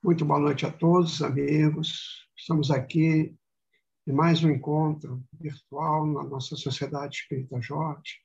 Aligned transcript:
Muito 0.00 0.24
boa 0.24 0.38
noite 0.38 0.64
a 0.64 0.70
todos, 0.70 1.20
amigos. 1.22 2.24
Estamos 2.36 2.70
aqui 2.70 3.36
em 4.06 4.12
mais 4.12 4.44
um 4.44 4.48
encontro 4.48 5.24
virtual 5.32 6.06
na 6.06 6.22
nossa 6.22 6.54
Sociedade 6.54 7.16
Espírita 7.16 7.60
Jorge. 7.60 8.20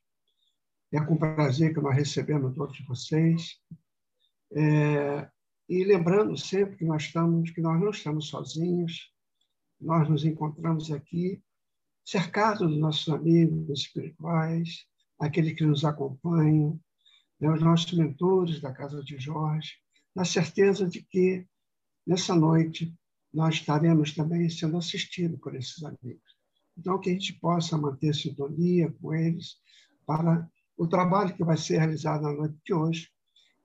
É 0.92 1.04
com 1.04 1.18
prazer 1.18 1.74
que 1.74 1.82
nós 1.82 1.96
recebemos 1.96 2.54
todos 2.56 2.80
vocês. 2.86 3.60
É, 4.52 5.28
e 5.68 5.84
lembrando 5.84 6.38
sempre 6.38 6.78
que 6.78 6.86
nós 6.86 7.06
estamos, 7.06 7.50
que 7.50 7.60
nós 7.60 7.82
não 7.82 7.90
estamos 7.90 8.28
sozinhos, 8.28 9.12
nós 9.82 10.08
nos 10.08 10.24
encontramos 10.24 10.92
aqui 10.92 11.42
cercados 12.06 12.70
dos 12.70 12.80
nossos 12.80 13.12
amigos 13.12 13.68
espirituais, 13.80 14.86
aqueles 15.20 15.54
que 15.54 15.66
nos 15.66 15.84
acompanham, 15.84 16.80
né, 17.40 17.50
os 17.50 17.64
nossos 17.64 17.92
mentores 17.94 18.62
da 18.62 18.72
Casa 18.72 19.04
de 19.04 19.18
Jorge, 19.18 19.74
na 20.16 20.24
certeza 20.24 20.88
de 20.88 21.02
que 21.02 21.48
nessa 22.06 22.36
noite 22.36 22.94
nós 23.34 23.56
estaremos 23.56 24.14
também 24.14 24.48
sendo 24.50 24.78
assistidos 24.78 25.40
por 25.40 25.56
esses 25.56 25.84
amigos. 25.84 26.38
Então, 26.78 27.00
que 27.00 27.10
a 27.10 27.14
gente 27.14 27.34
possa 27.40 27.78
manter 27.78 28.14
sintonia 28.14 28.92
com 29.02 29.14
eles 29.14 29.58
para 30.06 30.48
o 30.78 30.88
trabalho 30.88 31.36
que 31.36 31.44
vai 31.44 31.58
ser 31.58 31.78
realizado 31.78 32.24
na 32.24 32.34
noite 32.34 32.58
de 32.64 32.74
hoje, 32.74 33.10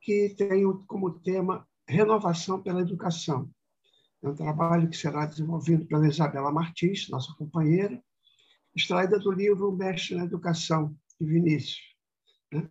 que 0.00 0.34
tem 0.36 0.64
como 0.86 1.18
tema 1.20 1.66
Renovação 1.86 2.62
pela 2.62 2.80
Educação. 2.80 3.50
É 4.22 4.28
um 4.28 4.34
trabalho 4.34 4.88
que 4.88 4.96
será 4.96 5.26
desenvolvido 5.26 5.86
pela 5.86 6.08
Isabela 6.08 6.52
Martins, 6.52 7.08
nossa 7.08 7.32
companheira, 7.34 8.02
extraída 8.74 9.18
do 9.18 9.30
livro 9.30 9.72
Mestre 9.72 10.16
na 10.16 10.24
Educação, 10.24 10.94
de 11.20 11.26
Vinícius. 11.26 11.80
Né? 12.52 12.68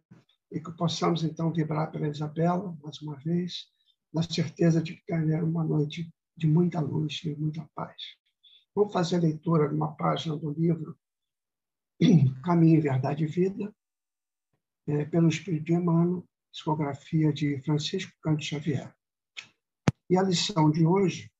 E 0.51 0.59
que 0.59 0.71
possamos, 0.71 1.23
então, 1.23 1.51
vibrar 1.51 1.91
pela 1.91 2.07
Isabela, 2.07 2.77
mais 2.83 3.01
uma 3.01 3.15
vez, 3.17 3.67
na 4.13 4.23
certeza 4.23 4.81
de 4.81 4.95
que 4.95 5.05
terá 5.05 5.43
uma 5.43 5.63
noite 5.63 6.09
de 6.35 6.47
muita 6.47 6.79
luz 6.79 7.21
e 7.23 7.35
muita 7.35 7.69
paz. 7.75 7.95
Vamos 8.75 8.93
fazer 8.93 9.17
a 9.17 9.21
leitura 9.21 9.67
de 9.67 9.75
uma 9.75 9.95
página 9.95 10.35
do 10.37 10.51
livro 10.51 10.97
Caminho, 12.43 12.81
Verdade 12.81 13.23
e 13.23 13.27
Vida, 13.27 13.75
é, 14.87 15.05
pelo 15.05 15.27
Espírito 15.27 15.65
de 15.65 15.73
Emmanuel, 15.73 16.23
psicografia 16.51 17.33
de 17.33 17.61
Francisco 17.63 18.11
Cândido 18.21 18.43
Xavier. 18.43 18.95
E 20.09 20.17
a 20.17 20.23
lição 20.23 20.71
de 20.71 20.85
hoje 20.85 21.31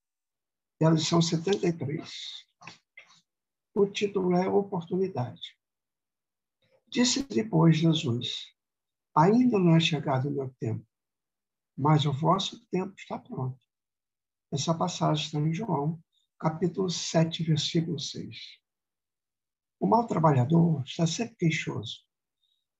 é 0.81 0.85
a 0.85 0.91
lição 0.91 1.21
73. 1.21 2.47
O 3.75 3.85
título 3.85 4.33
é 4.35 4.47
Oportunidade. 4.49 5.55
Disse 6.89 7.23
depois 7.23 7.77
Jesus: 7.77 8.53
Ainda 9.15 9.59
não 9.59 9.75
é 9.75 9.79
chegado 9.79 10.27
o 10.27 10.31
meu 10.31 10.53
tempo, 10.59 10.85
mas 11.77 12.05
o 12.05 12.11
vosso 12.11 12.65
tempo 12.71 12.95
está 12.97 13.19
pronto. 13.19 13.63
Essa 14.51 14.73
passagem 14.73 15.25
está 15.25 15.39
em 15.39 15.53
João, 15.53 16.01
capítulo 16.39 16.89
7, 16.89 17.43
versículo 17.43 17.99
6. 17.99 18.35
O 19.79 19.85
mau 19.85 20.07
trabalhador 20.07 20.81
está 20.83 21.05
sempre 21.05 21.35
queixoso. 21.35 21.99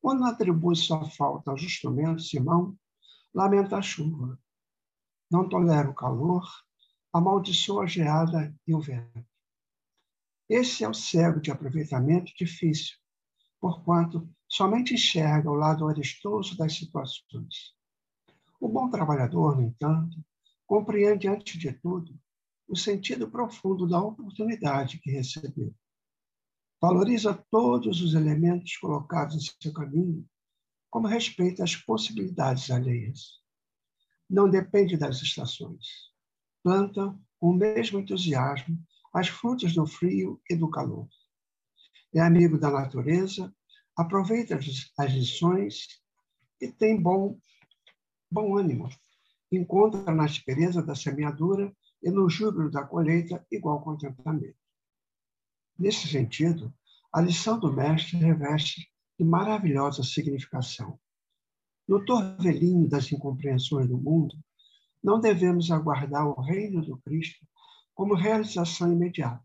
Quando 0.02 0.26
atribui 0.26 0.76
sua 0.76 1.08
falta 1.12 1.52
ao 1.52 1.58
instrumento, 1.58 2.24
Simão 2.24 2.76
lamenta 3.34 3.78
a 3.78 3.82
chuva. 3.82 4.40
Não 5.30 5.48
tolera 5.48 5.90
o 5.90 5.94
calor, 5.94 6.48
amaldiçoa 7.14 7.84
a 7.84 7.88
geada 7.88 8.56
e 8.66 8.74
o 8.74 8.80
vento. 8.80 9.28
Esse 10.50 10.84
é 10.84 10.90
o 10.90 10.94
cego 10.94 11.40
de 11.40 11.52
aproveitamento 11.52 12.34
difícil, 12.36 12.98
porquanto 13.60 14.28
somente 14.48 14.94
enxerga 14.94 15.52
o 15.52 15.56
lado 15.56 15.88
arestoso 15.88 16.58
das 16.58 16.74
situações. 16.74 17.77
O 18.60 18.68
bom 18.68 18.90
trabalhador, 18.90 19.56
no 19.56 19.64
entanto, 19.64 20.18
compreende, 20.66 21.28
antes 21.28 21.60
de 21.60 21.72
tudo, 21.72 22.20
o 22.68 22.76
sentido 22.76 23.30
profundo 23.30 23.88
da 23.88 24.02
oportunidade 24.02 25.00
que 25.00 25.12
recebeu. 25.12 25.74
Valoriza 26.82 27.34
todos 27.50 28.02
os 28.02 28.14
elementos 28.14 28.76
colocados 28.78 29.36
em 29.36 29.62
seu 29.62 29.74
caminho, 29.74 30.28
como 30.90 31.08
respeita 31.08 31.64
as 31.64 31.76
possibilidades 31.76 32.70
alheias. 32.70 33.42
Não 34.30 34.50
depende 34.50 34.98
das 34.98 35.22
estações. 35.22 35.88
Planta 36.64 37.18
com 37.40 37.50
o 37.50 37.54
mesmo 37.54 38.00
entusiasmo 38.00 38.78
as 39.14 39.28
frutas 39.30 39.74
do 39.74 39.86
frio 39.86 40.40
e 40.50 40.56
do 40.56 40.70
calor. 40.70 41.08
É 42.14 42.20
amigo 42.20 42.58
da 42.58 42.70
natureza, 42.70 43.54
aproveita 43.96 44.56
as 44.56 45.12
lições 45.12 45.88
e 46.62 46.72
tem 46.72 47.02
bom 47.02 47.40
bom 48.30 48.58
ânimo. 48.58 48.90
Encontra 49.52 50.14
na 50.14 50.26
aspereza 50.26 50.84
da 50.84 50.94
semeadura 50.94 51.74
e 52.04 52.12
no 52.12 52.30
júbilo 52.30 52.70
da 52.70 52.84
colheita 52.84 53.46
igual 53.52 53.82
contentamento. 53.82 54.58
Nesse 55.80 56.08
sentido, 56.08 56.74
a 57.14 57.22
lição 57.22 57.60
do 57.60 57.72
mestre 57.72 58.18
reveste 58.18 58.92
de 59.18 59.26
maravilhosa 59.26 60.04
significação. 60.04 61.00
No 61.88 62.04
torvelinho 62.06 62.88
das 62.88 63.12
incompreensões 63.12 63.88
do 63.88 63.98
mundo, 63.98 64.36
não 65.02 65.20
devemos 65.20 65.72
aguardar 65.72 66.28
o 66.28 66.42
reino 66.42 66.86
do 66.86 66.98
Cristo 66.98 67.48
como 67.94 68.14
realização 68.14 68.92
imediata, 68.92 69.44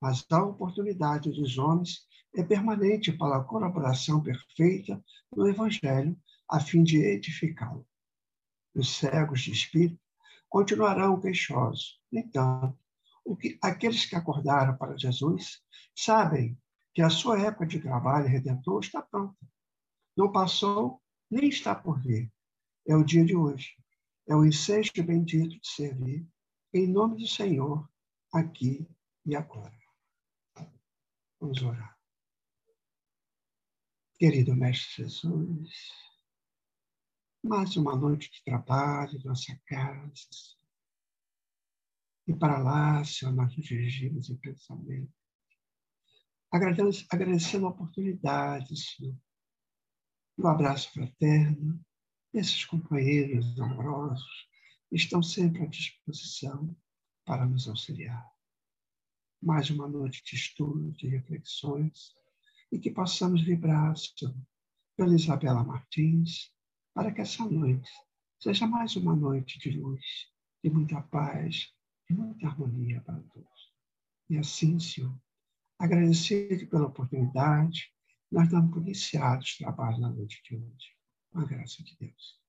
mas 0.00 0.24
a 0.30 0.44
oportunidade 0.44 1.30
dos 1.30 1.56
homens 1.56 2.06
é 2.36 2.42
permanente 2.42 3.12
para 3.12 3.38
a 3.38 3.44
colaboração 3.44 4.22
perfeita 4.22 5.02
no 5.34 5.48
Evangelho, 5.48 6.16
a 6.48 6.60
fim 6.60 6.82
de 6.82 6.98
edificá-lo 6.98 7.86
os 8.74 8.96
cegos 8.96 9.40
de 9.42 9.52
espírito, 9.52 10.00
continuarão 10.48 11.20
queixosos. 11.20 12.00
No 12.10 12.20
entanto, 12.20 12.78
que, 13.40 13.58
aqueles 13.62 14.04
que 14.06 14.16
acordaram 14.16 14.76
para 14.76 14.96
Jesus 14.96 15.62
sabem 15.94 16.58
que 16.92 17.02
a 17.02 17.10
sua 17.10 17.40
época 17.40 17.66
de 17.66 17.80
trabalho 17.80 18.28
redentor 18.28 18.80
está 18.80 19.02
pronta. 19.02 19.36
Não 20.16 20.30
passou, 20.30 21.02
nem 21.30 21.48
está 21.48 21.74
por 21.74 22.00
vir. 22.00 22.32
É 22.86 22.94
o 22.94 23.04
dia 23.04 23.24
de 23.24 23.34
hoje. 23.34 23.74
É 24.28 24.34
o 24.34 24.44
ensejo 24.44 24.92
bendito 25.04 25.60
de 25.60 25.68
servir, 25.68 26.26
em 26.72 26.86
nome 26.86 27.16
do 27.16 27.26
Senhor, 27.26 27.88
aqui 28.32 28.86
e 29.26 29.34
agora. 29.34 29.76
Vamos 31.40 31.62
orar. 31.62 31.94
Querido 34.18 34.54
Mestre 34.54 35.04
Jesus, 35.04 35.70
mais 37.44 37.76
uma 37.76 37.94
noite 37.94 38.30
de 38.32 38.42
trabalho, 38.42 39.20
nossa 39.22 39.54
casa. 39.66 40.56
E 42.26 42.34
para 42.34 42.56
lá, 42.56 43.04
Senhor, 43.04 43.34
nós 43.34 43.54
nos 43.54 43.66
dirigimos 43.66 44.30
em 44.30 44.36
pensamento. 44.36 45.12
Agradecendo 46.50 47.66
a 47.66 47.68
oportunidade, 47.68 48.74
Senhor. 48.74 49.14
Um 50.38 50.46
abraço 50.46 50.90
fraterno. 50.94 51.84
Esses 52.32 52.64
companheiros 52.64 53.60
amorosos 53.60 54.48
estão 54.90 55.22
sempre 55.22 55.64
à 55.64 55.66
disposição 55.66 56.74
para 57.26 57.44
nos 57.44 57.68
auxiliar. 57.68 58.26
Mais 59.42 59.68
uma 59.68 59.86
noite 59.86 60.24
de 60.24 60.34
estudo, 60.34 60.92
de 60.92 61.08
reflexões, 61.08 62.14
e 62.72 62.78
que 62.78 62.90
possamos 62.90 63.42
vibrar, 63.42 63.94
Senhor, 63.98 64.34
pela 64.96 65.14
Isabela 65.14 65.62
Martins, 65.62 66.53
para 66.94 67.12
que 67.12 67.20
essa 67.20 67.44
noite 67.44 67.90
seja 68.38 68.66
mais 68.66 68.94
uma 68.94 69.14
noite 69.14 69.58
de 69.58 69.78
luz, 69.78 70.32
de 70.62 70.70
muita 70.70 71.02
paz, 71.02 71.74
de 72.08 72.14
muita 72.14 72.46
harmonia 72.46 73.00
para 73.00 73.20
todos. 73.20 73.74
E 74.30 74.38
assim, 74.38 74.78
Senhor, 74.78 75.14
agradecido 75.78 76.66
pela 76.68 76.86
oportunidade, 76.86 77.92
nós 78.30 78.48
damos 78.48 78.72
por 78.72 78.82
iniciados 78.82 79.58
trabalho 79.58 79.98
na 79.98 80.08
noite 80.08 80.40
de 80.44 80.56
hoje, 80.56 80.96
com 81.30 81.40
a 81.40 81.44
graça 81.44 81.82
de 81.82 81.96
Deus. 81.96 82.40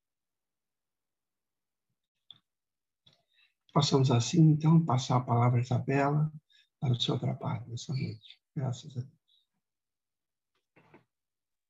Possamos 3.74 4.10
assim, 4.10 4.42
então, 4.52 4.86
passar 4.86 5.18
a 5.18 5.22
palavra 5.22 5.60
a 5.60 5.62
Isabela 5.62 6.32
para 6.80 6.94
o 6.94 7.02
seu 7.02 7.20
trabalho 7.20 7.68
nessa 7.68 7.94
noite. 7.94 8.40
Graças 8.56 8.96
a 8.96 9.02
Deus. 9.02 9.16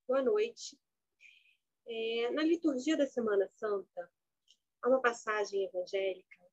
Boa 0.07 0.21
noite. 0.21 0.77
É, 1.87 2.31
na 2.31 2.43
liturgia 2.43 2.97
da 2.97 3.05
Semana 3.05 3.47
Santa, 3.55 4.11
há 4.81 4.89
uma 4.89 5.01
passagem 5.01 5.65
evangélica 5.65 6.43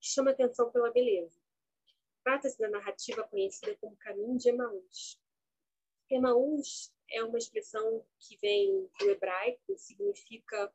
que 0.00 0.08
chama 0.08 0.30
atenção 0.30 0.70
pela 0.70 0.90
beleza. 0.90 1.38
Trata-se 2.24 2.58
da 2.58 2.70
narrativa 2.70 3.22
conhecida 3.28 3.76
como 3.76 3.96
Caminho 3.96 4.38
de 4.38 4.48
Emaús. 4.48 5.20
Emaús 6.08 6.90
é 7.10 7.22
uma 7.22 7.36
expressão 7.36 8.04
que 8.18 8.36
vem 8.38 8.90
do 8.98 9.10
hebraico 9.10 9.72
e 9.72 9.78
significa 9.78 10.72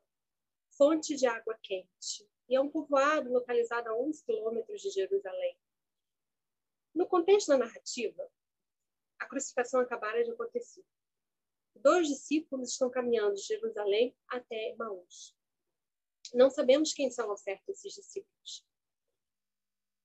fonte 0.76 1.16
de 1.16 1.26
água 1.26 1.58
quente, 1.62 2.28
e 2.48 2.54
é 2.54 2.60
um 2.60 2.70
povoado 2.70 3.32
localizado 3.32 3.88
a 3.88 3.96
11 3.96 4.24
quilômetros 4.24 4.80
de 4.80 4.90
Jerusalém. 4.90 5.58
No 6.94 7.06
contexto 7.06 7.48
da 7.48 7.58
narrativa, 7.58 8.30
a 9.18 9.26
crucificação 9.26 9.80
acabara 9.80 10.22
de 10.24 10.30
acontecer 10.30 10.84
dois 11.76 12.08
discípulos 12.08 12.70
estão 12.70 12.90
caminhando 12.90 13.34
de 13.34 13.42
Jerusalém 13.42 14.14
até 14.28 14.70
Emaús. 14.70 15.34
Não 16.34 16.50
sabemos 16.50 16.92
quem 16.92 17.10
são 17.10 17.30
ao 17.30 17.36
certo 17.36 17.68
esses 17.70 17.94
discípulos. 17.94 18.64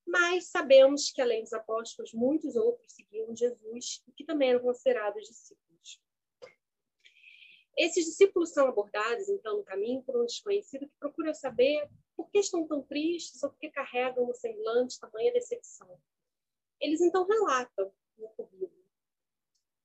mas 0.05 0.47
sabemos 0.47 1.11
que, 1.11 1.21
além 1.21 1.43
dos 1.43 1.51
apóstolos, 1.53 2.13
muitos 2.13 2.55
outros 2.55 2.93
seguiam 2.93 3.35
Jesus 3.35 4.01
e 4.07 4.11
que 4.13 4.23
também 4.23 4.51
eram 4.51 4.61
considerados 4.61 5.27
discípulos. 5.27 6.01
Esses 7.77 8.05
discípulos 8.05 8.53
são 8.53 8.67
abordados, 8.67 9.29
então, 9.29 9.57
no 9.57 9.63
caminho 9.63 10.01
por 10.03 10.19
um 10.19 10.25
desconhecido 10.25 10.87
que 10.87 10.95
procura 10.97 11.33
saber 11.33 11.87
por 12.15 12.29
que 12.31 12.39
estão 12.39 12.65
tão 12.65 12.81
tristes 12.81 13.43
ou 13.43 13.51
por 13.51 13.59
que 13.59 13.69
carregam 13.69 14.25
no 14.25 14.33
semblante 14.33 14.99
tamanha 14.99 15.31
decepção. 15.31 15.99
Eles, 16.79 17.01
então, 17.01 17.27
relatam 17.27 17.93
no 18.17 18.25
ocorrido. 18.25 18.76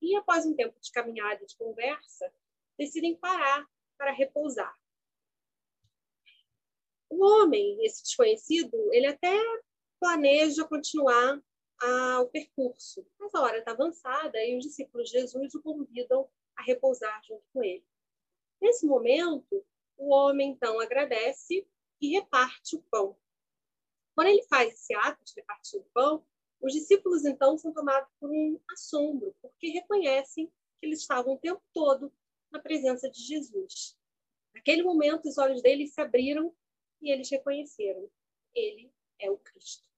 E, 0.02 0.14
após 0.16 0.44
um 0.44 0.54
tempo 0.54 0.78
de 0.81 0.90
caminhada 0.90 1.43
e 1.43 1.46
de 1.46 1.56
conversa, 1.56 2.31
decidem 2.76 3.16
parar 3.16 3.64
para 3.96 4.10
repousar. 4.10 4.76
O 7.08 7.25
homem, 7.25 7.84
esse 7.84 8.02
desconhecido, 8.02 8.76
ele 8.93 9.06
até 9.06 9.38
planeja 10.00 10.66
continuar 10.66 11.40
o 12.20 12.26
percurso, 12.26 13.06
mas 13.19 13.34
a 13.34 13.40
hora 13.40 13.58
está 13.58 13.72
avançada 13.72 14.38
e 14.44 14.56
os 14.56 14.64
discípulos 14.64 15.08
de 15.08 15.19
Jesus 15.19 15.54
o 15.54 15.62
convidam 15.62 16.28
a 16.56 16.62
repousar 16.62 17.22
junto 17.25 17.44
com 17.52 17.62
ele. 17.62 17.84
Nesse 18.60 18.87
momento, 18.87 19.64
o 19.96 20.14
homem 20.14 20.50
então 20.50 20.81
agradece 20.81 21.66
e 22.00 22.08
reparte 22.08 22.76
o 22.76 22.82
pão. 22.90 23.16
Quando 24.14 24.28
ele 24.28 24.43
faz 24.44 24.72
esse 24.72 24.94
ato 24.94 25.25
de 25.25 25.32
repartir 25.37 25.81
o 25.81 25.84
pão, 25.93 26.25
os 26.62 26.73
discípulos 26.73 27.25
então 27.25 27.59
são 27.59 27.73
tomados 27.73 28.09
por 28.20 28.31
um 28.31 28.59
assombro, 28.70 29.35
porque 29.43 29.69
reconhecem 29.70 30.47
que 30.47 30.87
eles 30.87 31.00
estavam 31.00 31.35
o 31.35 31.38
tempo 31.38 31.61
todo 31.75 32.12
na 32.53 32.61
presença 32.61 33.11
de 33.11 33.20
Jesus. 33.20 33.99
Naquele 34.55 34.85
momento, 34.85 35.29
os 35.29 35.38
olhos 35.38 35.61
deles 35.61 35.93
se 35.93 36.00
abriram 36.00 36.55
e 37.00 37.11
eles 37.11 37.29
reconheceram: 37.29 38.09
ele 38.55 38.93
é 39.19 39.29
o 39.29 39.38
Cristo. 39.38 39.88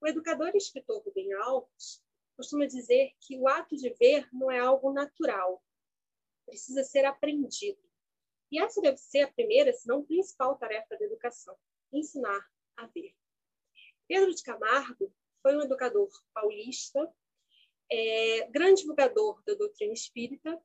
O 0.00 0.06
educador 0.06 0.52
e 0.54 0.58
escritor 0.58 1.02
Rubem 1.02 1.32
Alves 1.32 2.00
costuma 2.36 2.66
dizer 2.66 3.14
que 3.20 3.36
o 3.36 3.48
ato 3.48 3.76
de 3.76 3.90
ver 3.94 4.28
não 4.32 4.50
é 4.50 4.60
algo 4.60 4.92
natural, 4.92 5.62
precisa 6.46 6.84
ser 6.84 7.04
aprendido. 7.04 7.82
E 8.52 8.60
essa 8.60 8.80
deve 8.80 8.98
ser 8.98 9.22
a 9.22 9.32
primeira, 9.32 9.72
se 9.72 9.86
não 9.88 10.04
principal 10.04 10.56
tarefa 10.56 10.96
da 10.96 11.04
educação: 11.04 11.56
ensinar 11.92 12.48
a 12.76 12.86
ver. 12.86 13.16
Pedro 14.06 14.32
de 14.32 14.42
Camargo 14.42 15.12
foi 15.42 15.56
um 15.56 15.62
educador 15.62 16.08
paulista, 16.32 17.12
é, 17.90 18.48
grande 18.48 18.82
divulgador 18.82 19.42
da 19.44 19.54
doutrina 19.54 19.92
espírita, 19.92 20.60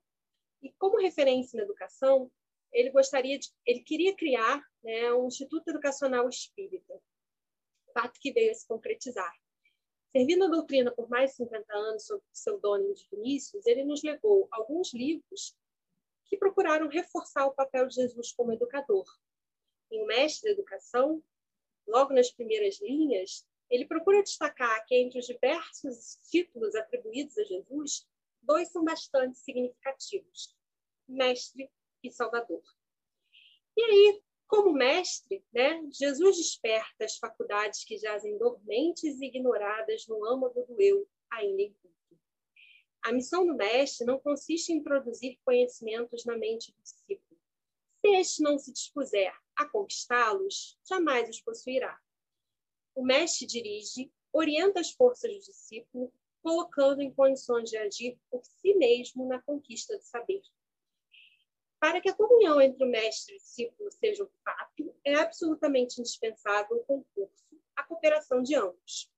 e 0.62 0.72
como 0.74 1.00
referência 1.00 1.58
na 1.58 1.64
educação, 1.64 2.32
ele 2.72 2.90
gostaria 2.90 3.38
de, 3.40 3.50
ele 3.66 3.82
queria 3.82 4.16
criar 4.16 4.64
né, 4.84 5.14
um 5.14 5.28
instituto 5.28 5.70
educacional 5.70 6.28
espírita, 6.28 7.02
fato 7.94 8.20
que 8.20 8.34
veio 8.34 8.52
a 8.52 8.54
se 8.54 8.68
concretizar. 8.68 9.34
Servindo 10.12 10.46
a 10.46 10.50
doutrina 10.50 10.92
por 10.92 11.10
mais 11.10 11.32
de 11.32 11.38
50 11.38 11.74
anos 11.74 12.06
sob 12.06 12.20
o 12.20 12.32
pseudônimo 12.32 12.94
de 12.94 13.08
Vinícius, 13.10 13.66
ele 13.66 13.84
nos 13.84 14.04
legou 14.04 14.48
alguns 14.52 14.94
livros 14.94 15.58
que 16.26 16.38
procuraram 16.38 16.88
reforçar 16.88 17.46
o 17.46 17.54
papel 17.54 17.88
de 17.88 17.96
Jesus 17.96 18.32
como 18.34 18.52
educador. 18.52 19.06
Em 19.92 20.04
O 20.04 20.08
Mestre 20.08 20.50
da 20.50 20.54
Educação, 20.54 21.24
logo 21.88 22.14
nas 22.14 22.32
primeiras 22.32 22.82
linhas, 22.82 23.46
ele 23.76 23.86
procura 23.86 24.24
destacar 24.24 24.86
que 24.86 24.96
entre 24.96 25.20
os 25.20 25.26
diversos 25.26 26.20
títulos 26.30 26.76
atribuídos 26.76 27.38
a 27.38 27.44
Jesus, 27.44 28.08
dois 28.42 28.70
são 28.70 28.84
bastante 28.84 29.38
significativos: 29.40 30.56
Mestre 31.08 31.70
e 32.04 32.12
Salvador. 32.12 32.64
E 33.78 33.84
aí, 33.84 34.24
como 34.48 34.72
mestre, 34.72 35.44
né, 35.54 35.82
Jesus 35.92 36.38
desperta 36.38 37.04
as 37.04 37.18
faculdades 37.18 37.84
que 37.84 37.98
jazem 37.98 38.38
dormentes 38.38 39.20
e 39.20 39.26
ignoradas 39.26 40.08
no 40.08 40.24
âmago 40.26 40.66
do 40.66 40.82
eu, 40.82 41.08
ainda 41.30 41.62
em 41.62 41.74
culto. 41.74 41.96
A 43.04 43.12
missão 43.12 43.46
do 43.46 43.54
mestre 43.54 44.06
não 44.06 44.20
consiste 44.20 44.72
em 44.72 44.82
produzir 44.82 45.40
conhecimentos 45.44 46.26
na 46.26 46.38
mente 46.38 46.72
do 46.72 46.82
discípulo. 46.82 47.40
Se 48.00 48.08
este 48.16 48.42
não 48.42 48.58
se 48.58 48.72
dispuser 48.72 49.34
a 49.56 49.66
conquistá-los, 49.66 50.80
jamais 50.88 51.30
os 51.30 51.42
possuirá. 51.42 52.00
O 52.96 53.04
mestre 53.04 53.46
dirige, 53.46 54.10
orienta 54.32 54.80
as 54.80 54.92
forças 54.92 55.32
do 55.32 55.40
discípulo, 55.40 56.12
colocando 56.42 57.02
em 57.02 57.14
condições 57.14 57.70
de 57.70 57.78
agir 57.78 58.18
por 58.32 58.42
si 58.46 58.74
mesmo 58.76 59.28
na 59.28 59.42
conquista 59.42 59.98
do 59.98 60.04
saber. 60.04 60.42
Para 61.80 62.00
que 62.00 62.10
a 62.10 62.16
comunhão 62.16 62.62
entre 62.62 62.84
o 62.84 62.90
mestre 62.90 63.34
e 63.34 63.38
o 63.38 63.40
discípulo 63.40 63.92
seja 63.92 64.24
um 64.24 64.30
fato, 64.44 64.96
é 65.04 65.16
absolutamente 65.16 66.00
indispensável 66.00 66.78
o 66.78 66.86
concurso, 66.86 67.46
a 67.76 67.84
cooperação 67.84 68.42
de 68.42 68.56
ambos. 68.56 69.12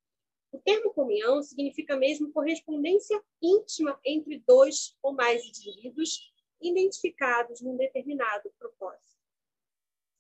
O 0.52 0.60
termo 0.60 0.92
comunhão 0.94 1.44
significa 1.44 1.96
mesmo 1.96 2.32
correspondência 2.32 3.22
íntima 3.42 4.00
entre 4.04 4.40
dois 4.40 4.98
ou 5.04 5.14
mais 5.14 5.46
indivíduos 5.46 6.34
identificados 6.62 7.62
num 7.62 7.78
determinado 7.78 8.50
propósito. 8.58 9.18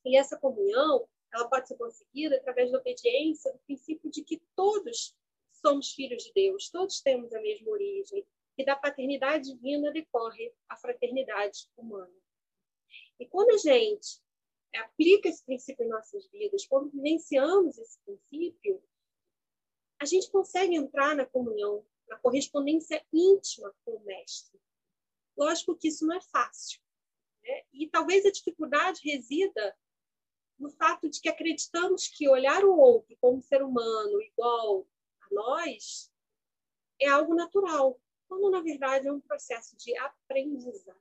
E 0.06 0.18
essa 0.18 0.38
comunhão, 0.38 1.08
ela 1.34 1.48
pode 1.50 1.68
ser 1.68 1.76
conseguida 1.76 2.38
através 2.38 2.72
da 2.72 2.80
obediência 2.80 3.52
do 3.52 3.60
princípio 3.60 4.10
de 4.10 4.24
que 4.24 4.42
todos 4.56 5.16
somos 5.52 5.92
filhos 5.94 6.24
de 6.24 6.34
Deus, 6.34 6.70
todos 6.70 7.02
temos 7.02 7.34
a 7.34 7.42
mesma 7.42 7.72
origem, 7.72 8.26
e 8.58 8.66
da 8.66 8.76
paternidade 8.76 9.54
divina 9.54 9.92
decorre 9.92 10.52
a 10.68 10.76
fraternidade 10.76 11.70
humana. 11.78 12.14
E 13.20 13.26
quando 13.26 13.52
a 13.52 13.58
gente 13.58 14.20
aplica 14.76 15.30
esse 15.30 15.44
princípio 15.44 15.86
em 15.86 15.90
nossas 15.90 16.28
vidas, 16.28 16.66
quando 16.66 16.90
vivenciamos 16.90 17.78
esse 17.78 18.00
princípio, 18.02 18.82
a 20.00 20.06
gente 20.06 20.30
consegue 20.30 20.76
entrar 20.76 21.16
na 21.16 21.26
comunhão, 21.26 21.86
na 22.08 22.18
correspondência 22.20 23.04
íntima 23.12 23.74
com 23.84 23.96
o 23.96 24.04
Mestre. 24.06 24.60
Lógico 25.36 25.76
que 25.76 25.88
isso 25.88 26.06
não 26.06 26.16
é 26.16 26.22
fácil. 26.22 26.80
Né? 27.44 27.64
E 27.74 27.88
talvez 27.88 28.26
a 28.26 28.32
dificuldade 28.32 29.02
resida 29.04 29.76
fato 30.88 31.10
de 31.10 31.20
que 31.20 31.28
acreditamos 31.28 32.08
que 32.08 32.30
olhar 32.30 32.64
o 32.64 32.78
outro 32.78 33.18
como 33.20 33.42
ser 33.42 33.62
humano 33.62 34.22
igual 34.22 34.88
a 35.20 35.34
nós 35.34 36.10
é 37.00 37.08
algo 37.08 37.36
natural, 37.36 38.00
quando 38.28 38.50
na 38.50 38.62
verdade 38.62 39.08
é 39.08 39.12
um 39.12 39.20
processo 39.20 39.76
de 39.76 39.96
aprendizagem. 39.98 40.98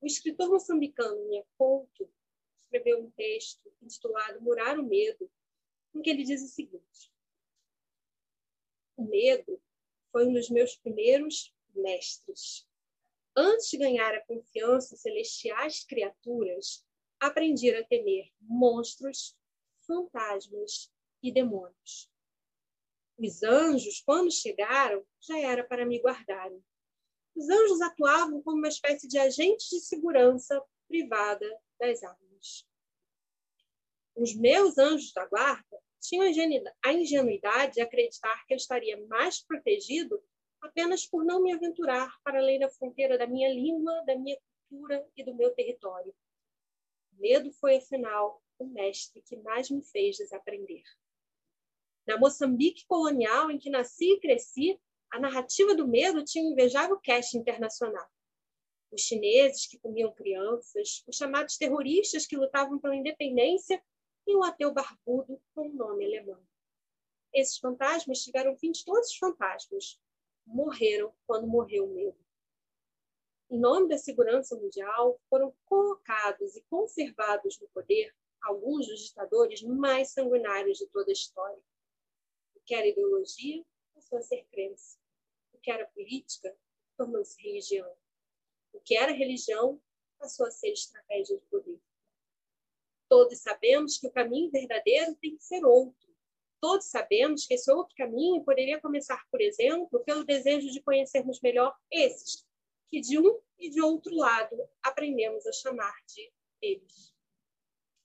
O 0.00 0.06
escritor 0.06 0.48
moçambicano 0.50 1.28
Nhaconto 1.28 2.08
escreveu 2.62 3.02
um 3.02 3.10
texto 3.10 3.72
intitulado 3.82 4.40
Murar 4.40 4.78
o 4.78 4.84
Medo, 4.84 5.28
em 5.94 6.00
que 6.00 6.10
ele 6.10 6.22
diz 6.22 6.42
o 6.42 6.48
seguinte: 6.48 7.12
O 8.96 9.04
medo 9.04 9.60
foi 10.12 10.26
um 10.26 10.32
dos 10.32 10.48
meus 10.48 10.76
primeiros 10.76 11.52
mestres. 11.74 12.68
Antes 13.36 13.68
de 13.68 13.78
ganhar 13.78 14.14
a 14.14 14.24
confiança 14.24 14.96
celestiais 14.96 15.84
criaturas, 15.84 16.84
aprendi 17.26 17.74
a 17.74 17.84
temer 17.84 18.30
monstros, 18.40 19.36
fantasmas 19.86 20.90
e 21.22 21.32
demônios. 21.32 22.10
Os 23.18 23.42
anjos, 23.42 24.00
quando 24.00 24.30
chegaram, 24.30 25.04
já 25.20 25.38
era 25.38 25.62
para 25.64 25.86
me 25.86 26.00
guardarem 26.00 26.62
os 27.34 27.48
anjos 27.48 27.80
atuavam 27.80 28.40
como 28.42 28.58
uma 28.58 28.68
espécie 28.68 29.08
de 29.08 29.18
agentes 29.18 29.68
de 29.68 29.80
segurança 29.80 30.62
privada 30.86 31.46
das 31.80 32.02
almas. 32.02 32.64
Os 34.14 34.34
meus 34.36 34.78
anjos 34.78 35.12
da 35.12 35.26
guarda 35.26 35.82
tinham 36.00 36.24
a 36.84 36.92
ingenuidade 36.92 37.74
de 37.74 37.80
acreditar 37.80 38.46
que 38.46 38.54
eu 38.54 38.56
estaria 38.56 39.04
mais 39.08 39.42
protegido 39.42 40.22
apenas 40.60 41.04
por 41.04 41.24
não 41.24 41.42
me 41.42 41.52
aventurar 41.52 42.14
para 42.22 42.38
além 42.38 42.58
da 42.58 42.70
fronteira 42.70 43.18
da 43.18 43.26
minha 43.26 43.52
língua, 43.52 44.04
da 44.06 44.16
minha 44.16 44.38
cultura 44.68 45.04
e 45.16 45.24
do 45.24 45.34
meu 45.34 45.52
território. 45.54 46.14
Medo 47.18 47.52
foi, 47.52 47.76
afinal, 47.76 48.42
o 48.58 48.66
mestre 48.66 49.22
que 49.22 49.36
mais 49.36 49.70
me 49.70 49.82
fez 49.82 50.16
desaprender. 50.16 50.82
Na 52.06 52.18
Moçambique 52.18 52.86
colonial, 52.86 53.50
em 53.50 53.58
que 53.58 53.70
nasci 53.70 54.12
e 54.12 54.20
cresci, 54.20 54.78
a 55.10 55.18
narrativa 55.18 55.74
do 55.74 55.86
medo 55.86 56.24
tinha 56.24 56.44
um 56.44 56.52
invejável 56.52 56.98
cast 56.98 57.36
internacional. 57.36 58.06
Os 58.90 59.02
chineses 59.02 59.66
que 59.66 59.78
comiam 59.78 60.12
crianças, 60.12 61.02
os 61.06 61.16
chamados 61.16 61.56
terroristas 61.56 62.26
que 62.26 62.36
lutavam 62.36 62.78
pela 62.78 62.94
independência 62.94 63.82
e 64.26 64.36
o 64.36 64.42
ateu 64.42 64.72
barbudo 64.72 65.40
com 65.54 65.68
nome 65.68 66.04
alemão. 66.04 66.44
Esses 67.32 67.58
fantasmas 67.58 68.22
tiveram 68.22 68.56
fim 68.56 68.70
de 68.70 68.84
todos 68.84 69.10
os 69.10 69.16
fantasmas. 69.16 70.00
Morreram 70.46 71.12
quando 71.26 71.46
morreu 71.46 71.86
o 71.86 71.94
medo. 71.94 72.23
Em 73.50 73.58
nome 73.58 73.88
da 73.88 73.98
segurança 73.98 74.56
mundial, 74.56 75.20
foram 75.28 75.54
colocados 75.66 76.56
e 76.56 76.62
conservados 76.62 77.58
no 77.60 77.68
poder 77.68 78.14
alguns 78.42 78.86
dos 78.86 79.00
ditadores 79.00 79.62
mais 79.62 80.10
sanguinários 80.10 80.78
de 80.78 80.86
toda 80.88 81.10
a 81.10 81.12
história. 81.12 81.62
O 82.54 82.60
que 82.60 82.74
era 82.74 82.86
ideologia 82.86 83.64
passou 83.94 84.18
a 84.18 84.22
ser 84.22 84.44
crença 84.50 84.98
que 85.64 85.70
era 85.70 85.86
política 85.86 86.54
tornou-se 86.96 87.42
religião. 87.42 87.90
O 88.72 88.80
que 88.80 88.96
era 88.96 89.12
religião 89.12 89.80
passou 90.18 90.46
a 90.46 90.50
ser 90.50 90.72
estratégia 90.72 91.38
de 91.38 91.44
poder. 91.46 91.80
Todos 93.08 93.38
sabemos 93.38 93.96
que 93.96 94.06
o 94.06 94.12
caminho 94.12 94.50
verdadeiro 94.50 95.14
tem 95.16 95.36
que 95.36 95.42
ser 95.42 95.64
outro. 95.64 96.14
Todos 96.60 96.86
sabemos 96.86 97.46
que 97.46 97.54
esse 97.54 97.70
outro 97.72 97.94
caminho 97.96 98.44
poderia 98.44 98.80
começar, 98.80 99.26
por 99.30 99.40
exemplo, 99.40 100.00
pelo 100.04 100.24
desejo 100.24 100.70
de 100.70 100.82
conhecermos 100.82 101.40
melhor 101.40 101.74
esses, 101.90 102.46
que 102.90 103.00
de 103.00 103.18
um 103.18 103.40
e 103.58 103.70
de 103.70 103.80
outro 103.80 104.14
lado 104.14 104.56
aprendemos 104.82 105.46
a 105.46 105.52
chamar 105.52 105.94
de 106.06 106.32
eles. 106.60 107.14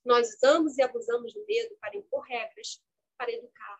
Nós 0.05 0.33
usamos 0.36 0.77
e 0.77 0.81
abusamos 0.81 1.33
do 1.33 1.45
medo 1.45 1.75
para 1.81 1.98
impor 1.98 2.24
regras, 2.25 2.81
para 3.17 3.31
educar. 3.31 3.77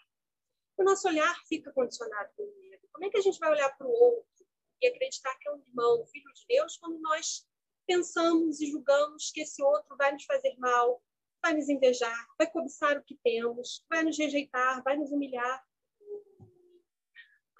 O 0.78 0.84
nosso 0.84 1.08
olhar 1.08 1.36
fica 1.48 1.72
condicionado 1.72 2.32
pelo 2.36 2.56
medo. 2.60 2.88
Como 2.92 3.06
é 3.06 3.10
que 3.10 3.18
a 3.18 3.22
gente 3.22 3.40
vai 3.40 3.52
olhar 3.52 3.70
para 3.78 3.88
o 3.88 3.92
outro 3.92 4.46
e 4.82 4.88
acreditar 4.88 5.36
que 5.38 5.48
é 5.48 5.52
um 5.52 5.60
irmão, 5.60 6.02
um 6.02 6.08
filho 6.08 6.34
de 6.34 6.46
Deus, 6.48 6.78
quando 6.78 7.00
nós 7.00 7.46
pensamos 7.86 8.62
e 8.62 8.72
julgamos 8.72 9.32
que 9.32 9.42
esse 9.42 9.62
outro 9.62 9.98
vai 9.98 10.12
nos 10.12 10.24
fazer 10.24 10.56
mal, 10.58 11.02
vai 11.42 11.54
nos 11.54 11.70
invejar, 11.70 12.28
vai 12.38 12.50
cobiçar 12.50 12.98
o 12.98 13.04
que 13.04 13.18
temos, 13.24 13.86
vai 13.90 14.04
nos 14.04 14.18
rejeitar, 14.18 14.84
vai 14.84 14.98
nos 14.98 15.12
humilhar. 15.12 15.66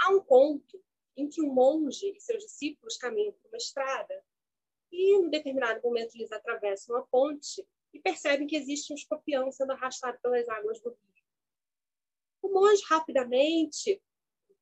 Há 0.02 0.12
um 0.12 0.22
conto 0.22 0.82
que 1.28 1.42
um 1.42 1.52
monge 1.52 2.12
e 2.16 2.20
seus 2.20 2.44
discípulos 2.44 2.98
caminham 2.98 3.34
por 3.34 3.48
uma 3.48 3.58
estrada 3.58 4.24
e, 4.92 5.14
em 5.14 5.26
um 5.26 5.30
determinado 5.30 5.82
momento, 5.82 6.16
eles 6.16 6.32
atravessam 6.32 6.96
a 6.96 7.02
ponte 7.08 7.68
e 7.94 8.00
percebem 8.00 8.48
que 8.48 8.56
existe 8.56 8.94
um 8.94 8.96
escorpião 8.96 9.52
sendo 9.52 9.72
arrastado 9.72 10.20
pelas 10.22 10.48
águas 10.48 10.80
do 10.82 10.90
rio. 10.90 11.24
O 12.42 12.50
monge 12.50 12.82
rapidamente 12.88 14.02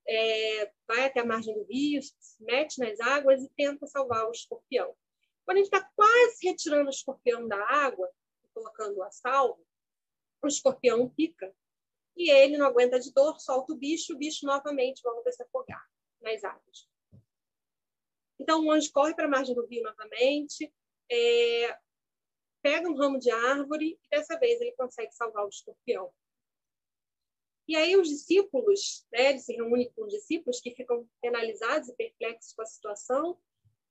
é, 0.07 0.71
vai 0.87 1.05
até 1.05 1.19
a 1.19 1.25
margem 1.25 1.53
do 1.53 1.63
rio, 1.65 2.01
se 2.01 2.43
mete 2.43 2.79
nas 2.79 2.99
águas 2.99 3.43
e 3.43 3.49
tenta 3.55 3.85
salvar 3.87 4.27
o 4.27 4.31
escorpião. 4.31 4.95
Quando 5.45 5.57
ele 5.57 5.65
está 5.65 5.81
quase 5.95 6.37
retirando 6.43 6.87
o 6.87 6.93
escorpião 6.93 7.47
da 7.47 7.61
água, 7.69 8.09
colocando-o 8.53 9.03
a 9.03 9.11
salvo, 9.11 9.65
o 10.41 10.47
escorpião 10.47 11.09
pica 11.09 11.53
e 12.15 12.31
ele 12.31 12.57
não 12.57 12.65
aguenta 12.65 12.99
de 12.99 13.13
dor, 13.13 13.39
solta 13.39 13.73
o 13.73 13.75
bicho, 13.75 14.13
o 14.13 14.17
bicho 14.17 14.45
novamente 14.45 15.01
volta 15.03 15.29
a 15.29 15.33
se 15.33 15.43
afogar 15.43 15.85
nas 16.31 16.43
águas. 16.43 16.87
Então, 18.39 18.65
o 18.65 18.71
anjo 18.71 18.91
corre 18.91 19.15
para 19.15 19.25
a 19.25 19.29
margem 19.29 19.55
do 19.55 19.65
rio 19.65 19.83
novamente, 19.83 20.71
é, 21.11 21.77
pega 22.61 22.89
um 22.89 22.95
ramo 22.95 23.17
de 23.19 23.31
árvore 23.31 23.99
e 24.01 24.09
dessa 24.09 24.37
vez 24.37 24.59
ele 24.61 24.73
consegue 24.73 25.13
salvar 25.13 25.45
o 25.45 25.49
escorpião. 25.49 26.11
E 27.67 27.75
aí 27.75 27.97
os 27.97 28.07
discípulos, 28.07 29.05
né, 29.11 29.31
ele 29.31 29.39
se 29.39 29.53
reúne 29.53 29.91
com 29.91 30.05
os 30.05 30.13
discípulos 30.13 30.61
que 30.61 30.71
ficam 30.71 31.07
penalizados 31.21 31.89
e 31.89 31.95
perplexos 31.95 32.53
com 32.53 32.61
a 32.61 32.65
situação 32.65 33.37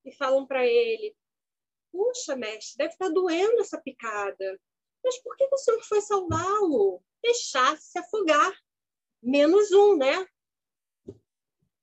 e 0.04 0.12
falam 0.12 0.46
para 0.46 0.66
ele: 0.66 1.14
Puxa, 1.92 2.36
mestre, 2.36 2.78
deve 2.78 2.92
estar 2.92 3.10
doendo 3.10 3.60
essa 3.60 3.80
picada. 3.80 4.60
Mas 5.04 5.18
por 5.22 5.36
que 5.36 5.46
o 5.52 5.58
senhor 5.58 5.82
foi 5.84 6.00
salvá-lo? 6.00 7.02
Deixasse 7.22 7.90
se 7.92 7.98
afogar. 7.98 8.52
Menos 9.22 9.70
um, 9.72 9.96
né? 9.96 10.26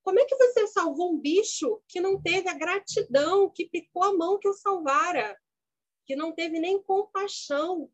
Como 0.03 0.19
é 0.19 0.25
que 0.25 0.35
você 0.35 0.67
salvou 0.67 1.13
um 1.13 1.19
bicho 1.19 1.81
que 1.87 2.01
não 2.01 2.21
teve 2.21 2.49
a 2.49 2.53
gratidão, 2.53 3.49
que 3.49 3.69
picou 3.69 4.03
a 4.03 4.13
mão 4.13 4.37
que 4.37 4.49
o 4.49 4.53
salvara, 4.53 5.39
que 6.05 6.15
não 6.15 6.33
teve 6.33 6.59
nem 6.59 6.81
compaixão? 6.83 7.89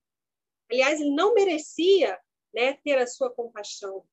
Aliás, 0.72 1.00
ele 1.00 1.12
não 1.12 1.36
merecia 1.36 2.20
né, 2.54 2.74
ter 2.84 2.98
a 2.98 3.08
sua 3.08 3.30
compaixão. 3.30 4.04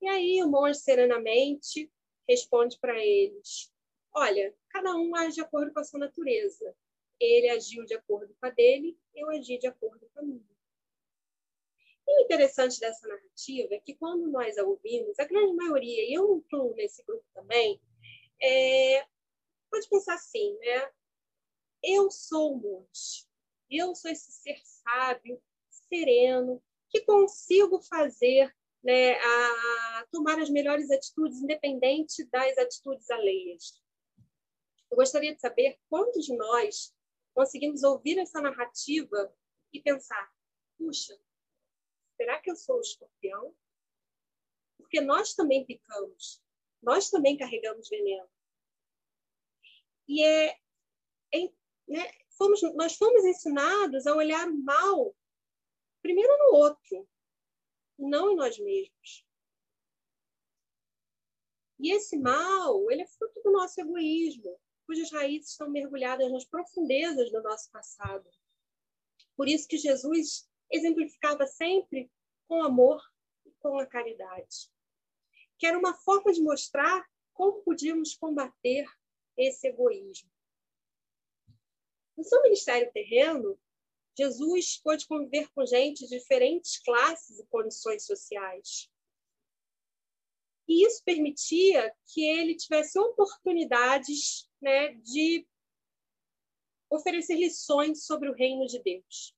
E 0.00 0.08
aí 0.08 0.42
o 0.42 0.48
monge 0.48 0.78
serenamente 0.80 1.92
responde 2.26 2.78
para 2.80 2.98
eles: 3.04 3.70
Olha, 4.12 4.54
cada 4.70 4.96
um 4.96 5.14
age 5.14 5.36
de 5.36 5.40
acordo 5.42 5.72
com 5.74 5.80
a 5.80 5.84
sua 5.84 6.00
natureza. 6.00 6.74
Ele 7.20 7.50
agiu 7.50 7.84
de 7.84 7.94
acordo 7.94 8.34
com 8.40 8.46
a 8.46 8.50
dele, 8.50 8.98
eu 9.14 9.28
agi 9.28 9.58
de 9.58 9.66
acordo 9.66 10.08
com 10.14 10.20
a 10.20 10.22
minha. 10.22 10.49
E 12.10 12.20
o 12.20 12.24
interessante 12.24 12.80
dessa 12.80 13.06
narrativa 13.06 13.72
é 13.72 13.78
que 13.78 13.94
quando 13.94 14.26
nós 14.26 14.58
a 14.58 14.64
ouvimos, 14.64 15.16
a 15.20 15.24
grande 15.24 15.54
maioria, 15.54 16.02
e 16.02 16.12
eu 16.12 16.38
incluo 16.38 16.74
nesse 16.74 17.04
grupo 17.04 17.24
também, 17.32 17.80
é, 18.42 19.06
pode 19.70 19.88
pensar 19.88 20.14
assim, 20.14 20.58
né? 20.58 20.90
Eu 21.80 22.10
sou 22.10 22.54
o 22.54 22.56
monte, 22.56 23.28
eu 23.70 23.94
sou 23.94 24.10
esse 24.10 24.32
ser 24.32 24.60
sábio, 24.64 25.40
sereno, 25.88 26.60
que 26.88 27.02
consigo 27.02 27.80
fazer, 27.80 28.52
né, 28.82 29.12
a, 29.12 30.06
tomar 30.10 30.40
as 30.40 30.50
melhores 30.50 30.90
atitudes, 30.90 31.40
independente 31.40 32.24
das 32.24 32.58
atitudes 32.58 33.08
alheias. 33.08 33.80
Eu 34.90 34.96
gostaria 34.96 35.32
de 35.32 35.40
saber 35.40 35.78
quantos 35.88 36.26
de 36.26 36.36
nós 36.36 36.92
conseguimos 37.32 37.84
ouvir 37.84 38.18
essa 38.18 38.40
narrativa 38.40 39.32
e 39.72 39.80
pensar: 39.80 40.28
puxa, 40.76 41.16
será 42.20 42.38
que 42.38 42.50
eu 42.50 42.56
sou 42.56 42.76
o 42.76 42.82
escorpião? 42.82 43.56
Porque 44.76 45.00
nós 45.00 45.32
também 45.32 45.64
picamos, 45.64 46.44
nós 46.82 47.08
também 47.08 47.38
carregamos 47.38 47.88
veneno. 47.88 48.28
E 50.06 50.22
é, 50.22 50.50
é 51.32 51.52
né, 51.88 52.12
fomos, 52.36 52.60
nós 52.74 52.94
fomos 52.96 53.24
ensinados 53.24 54.06
a 54.06 54.14
olhar 54.14 54.46
o 54.48 54.62
mal 54.62 55.16
primeiro 56.02 56.36
no 56.36 56.56
outro, 56.56 57.08
não 57.98 58.30
em 58.30 58.36
nós 58.36 58.58
mesmos. 58.58 59.26
E 61.78 61.90
esse 61.90 62.18
mal, 62.18 62.90
ele 62.90 63.00
é 63.00 63.06
fruto 63.06 63.40
do 63.42 63.50
nosso 63.50 63.80
egoísmo, 63.80 64.60
cujas 64.84 65.10
raízes 65.10 65.52
estão 65.52 65.70
mergulhadas 65.70 66.30
nas 66.30 66.44
profundezas 66.44 67.32
do 67.32 67.42
nosso 67.42 67.70
passado. 67.70 68.28
Por 69.34 69.48
isso 69.48 69.66
que 69.66 69.78
Jesus 69.78 70.49
exemplificava 70.70 71.46
sempre 71.46 72.10
com 72.46 72.62
amor 72.62 73.02
e 73.44 73.50
com 73.60 73.78
a 73.78 73.86
caridade. 73.86 74.70
Que 75.58 75.66
era 75.66 75.78
uma 75.78 75.94
forma 75.94 76.32
de 76.32 76.42
mostrar 76.42 77.04
como 77.32 77.62
podíamos 77.62 78.14
combater 78.14 78.86
esse 79.36 79.68
egoísmo. 79.68 80.30
No 82.16 82.24
seu 82.24 82.42
ministério 82.42 82.90
terreno, 82.92 83.58
Jesus 84.16 84.76
pôde 84.76 85.06
conviver 85.06 85.48
com 85.54 85.64
gente 85.64 86.06
de 86.06 86.18
diferentes 86.18 86.78
classes 86.82 87.38
e 87.38 87.46
condições 87.46 88.04
sociais. 88.04 88.90
E 90.68 90.86
isso 90.86 91.02
permitia 91.04 91.92
que 92.06 92.22
ele 92.22 92.54
tivesse 92.56 92.98
oportunidades 92.98 94.48
né, 94.60 94.94
de 94.94 95.46
oferecer 96.90 97.36
lições 97.36 98.04
sobre 98.04 98.28
o 98.28 98.34
reino 98.34 98.66
de 98.66 98.80
Deus. 98.82 99.34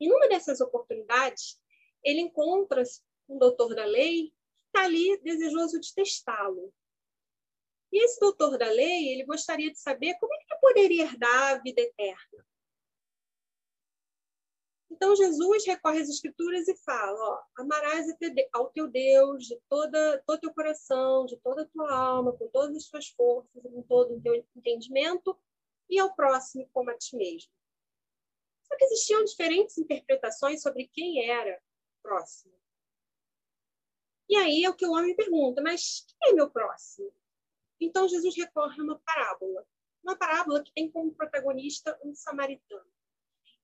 E 0.00 0.08
numa 0.08 0.28
dessas 0.28 0.60
oportunidades, 0.60 1.60
ele 2.04 2.20
encontra 2.20 2.82
um 3.28 3.38
doutor 3.38 3.74
da 3.74 3.84
lei 3.84 4.28
que 4.28 4.66
está 4.66 4.84
ali 4.84 5.18
desejoso 5.22 5.80
de 5.80 5.94
testá-lo. 5.94 6.72
E 7.92 8.04
esse 8.04 8.20
doutor 8.20 8.58
da 8.58 8.68
lei, 8.68 9.08
ele 9.08 9.24
gostaria 9.24 9.70
de 9.70 9.78
saber 9.78 10.14
como 10.18 10.34
é 10.34 10.38
que 10.38 10.44
ele 10.52 10.60
poderia 10.60 11.04
herdar 11.04 11.54
a 11.54 11.58
vida 11.58 11.80
eterna. 11.80 12.46
Então 14.90 15.14
Jesus 15.14 15.64
recorre 15.66 16.00
às 16.00 16.08
escrituras 16.08 16.66
e 16.66 16.76
fala: 16.78 17.18
ó, 17.18 17.42
amarás 17.62 18.06
ao 18.52 18.70
teu 18.70 18.88
Deus 18.88 19.46
de 19.46 19.60
toda 19.68 20.22
todo 20.26 20.40
teu 20.40 20.52
coração, 20.52 21.24
de 21.24 21.36
toda 21.38 21.62
a 21.62 21.66
tua 21.66 21.94
alma, 21.94 22.32
com 22.32 22.48
todas 22.48 22.76
as 22.76 22.86
tuas 22.86 23.08
forças, 23.08 23.62
com 23.62 23.82
todo 23.82 24.16
o 24.16 24.20
teu 24.20 24.44
entendimento, 24.56 25.38
e 25.88 25.98
ao 25.98 26.14
próximo 26.14 26.68
como 26.72 26.90
a 26.90 26.96
ti 26.96 27.16
mesmo. 27.16 27.50
Só 28.68 28.76
que 28.76 28.84
existiam 28.84 29.24
diferentes 29.24 29.78
interpretações 29.78 30.62
sobre 30.62 30.86
quem 30.88 31.28
era 31.28 31.60
próximo. 32.02 32.54
E 34.28 34.36
aí 34.36 34.64
é 34.64 34.70
o 34.70 34.74
que 34.74 34.86
o 34.86 34.92
homem 34.92 35.16
pergunta: 35.16 35.62
mas 35.62 36.04
quem 36.06 36.32
é 36.32 36.34
meu 36.34 36.50
próximo? 36.50 37.12
Então 37.80 38.08
Jesus 38.08 38.36
recorre 38.36 38.80
a 38.80 38.84
uma 38.84 38.98
parábola, 38.98 39.66
uma 40.02 40.16
parábola 40.16 40.62
que 40.62 40.72
tem 40.72 40.90
como 40.90 41.14
protagonista 41.14 41.98
um 42.04 42.14
samaritano. 42.14 42.86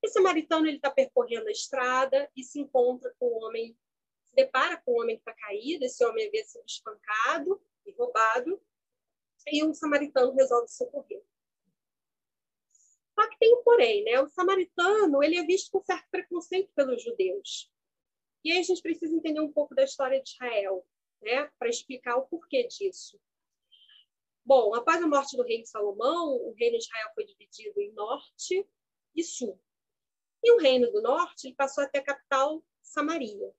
Esse 0.02 0.14
samaritano 0.14 0.66
ele 0.66 0.76
está 0.76 0.90
percorrendo 0.90 1.49
a 1.49 1.52
estrada 1.52 2.30
e 2.37 2.42
se 2.42 2.61
encontra 2.61 3.14
com 3.18 3.26
o 3.26 3.44
homem, 3.44 3.76
se 4.25 4.34
depara 4.34 4.76
com 4.78 4.92
o 4.92 5.02
homem 5.02 5.16
que 5.16 5.23
está 5.23 5.32
caído. 5.32 5.84
Esse 5.84 6.04
homem 6.04 6.26
havia 6.26 6.44
sido 6.44 6.64
espancado 6.66 7.61
e 7.87 7.92
roubado, 7.92 8.61
e 9.46 9.64
o 9.64 9.75
samaritano 9.75 10.34
resolve 10.34 10.68
socorrer. 10.68 11.23
Só 13.14 13.28
que 13.28 13.38
tem 13.38 13.54
um 13.54 13.62
porém, 13.62 14.04
né? 14.04 14.21
O 14.21 14.28
samaritano 14.28 15.23
ele 15.23 15.38
é 15.38 15.44
visto 15.44 15.71
com 15.71 15.83
certo 15.83 16.09
preconceito 16.11 16.73
pelos 16.75 17.02
judeus. 17.02 17.71
E 18.44 18.52
aí 18.52 18.59
a 18.59 18.62
gente 18.62 18.83
precisa 18.83 19.14
entender 19.14 19.40
um 19.40 19.52
pouco 19.52 19.75
da 19.75 19.85
história 19.85 20.21
de 20.23 20.30
Israel, 20.30 20.85
né? 21.23 21.50
Para 21.59 21.68
explicar 21.68 22.16
o 22.16 22.26
porquê 22.26 22.66
disso. 22.66 23.18
Bom, 24.44 24.75
após 24.75 25.02
a 25.02 25.06
morte 25.06 25.37
do 25.37 25.42
rei 25.42 25.64
Salomão, 25.64 26.37
o 26.37 26.52
reino 26.52 26.76
de 26.76 26.85
Israel 26.85 27.11
foi 27.14 27.25
dividido 27.25 27.80
em 27.80 27.92
norte 27.92 28.68
e 29.14 29.23
sul. 29.23 29.59
E 30.42 30.52
o 30.52 30.59
Reino 30.59 30.90
do 30.92 31.00
Norte 31.00 31.47
ele 31.47 31.54
passou 31.54 31.83
até 31.83 32.00
a 32.00 32.04
capital 32.04 32.62
Samaria. 32.83 33.50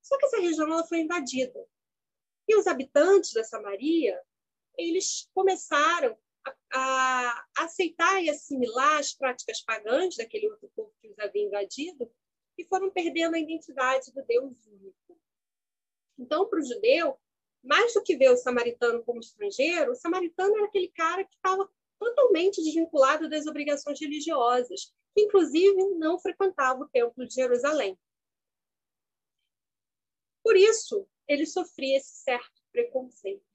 Só 0.00 0.16
que 0.16 0.26
essa 0.26 0.40
região 0.40 0.70
ela 0.72 0.86
foi 0.86 1.00
invadida. 1.00 1.66
E 2.46 2.56
os 2.56 2.68
habitantes 2.68 3.32
da 3.32 3.42
Samaria, 3.42 4.22
eles 4.78 5.28
começaram 5.34 6.16
a, 6.72 7.46
aceitar 7.58 8.22
e 8.22 8.30
assimilar 8.30 8.98
as 8.98 9.12
práticas 9.12 9.60
pagãs 9.62 10.16
daquele 10.16 10.50
outro 10.50 10.70
povo 10.74 10.92
que 11.00 11.08
os 11.08 11.18
havia 11.18 11.44
invadido 11.44 12.10
e 12.58 12.64
foram 12.64 12.90
perdendo 12.90 13.34
a 13.34 13.38
identidade 13.38 14.12
do 14.12 14.24
Deus 14.24 14.66
único. 14.66 15.20
Então, 16.18 16.48
para 16.48 16.58
o 16.58 16.64
judeu, 16.64 17.18
mais 17.62 17.92
do 17.92 18.02
que 18.02 18.16
ver 18.16 18.30
o 18.30 18.36
samaritano 18.36 19.02
como 19.04 19.20
estrangeiro, 19.20 19.92
o 19.92 19.96
samaritano 19.96 20.56
era 20.56 20.66
aquele 20.66 20.88
cara 20.88 21.24
que 21.24 21.34
estava 21.34 21.68
totalmente 21.98 22.62
desvinculado 22.62 23.28
das 23.28 23.46
obrigações 23.46 24.00
religiosas, 24.00 24.92
que 25.14 25.22
inclusive 25.22 25.94
não 25.94 26.18
frequentava 26.18 26.82
o 26.82 26.88
templo 26.88 27.26
de 27.26 27.34
Jerusalém. 27.34 27.98
Por 30.42 30.56
isso, 30.56 31.08
ele 31.26 31.44
sofria 31.44 31.96
esse 31.96 32.22
certo 32.22 32.62
preconceito. 32.70 33.45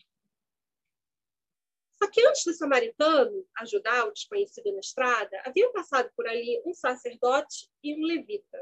Só 2.02 2.10
que 2.10 2.26
antes 2.26 2.44
do 2.46 2.54
samaritano 2.54 3.46
ajudar 3.60 4.08
o 4.08 4.12
desconhecido 4.12 4.72
na 4.74 4.80
estrada, 4.80 5.40
havia 5.46 5.72
passado 5.72 6.12
por 6.16 6.28
ali 6.28 6.60
um 6.66 6.74
sacerdote 6.74 7.70
e 7.84 7.94
um 7.94 8.06
levita. 8.08 8.58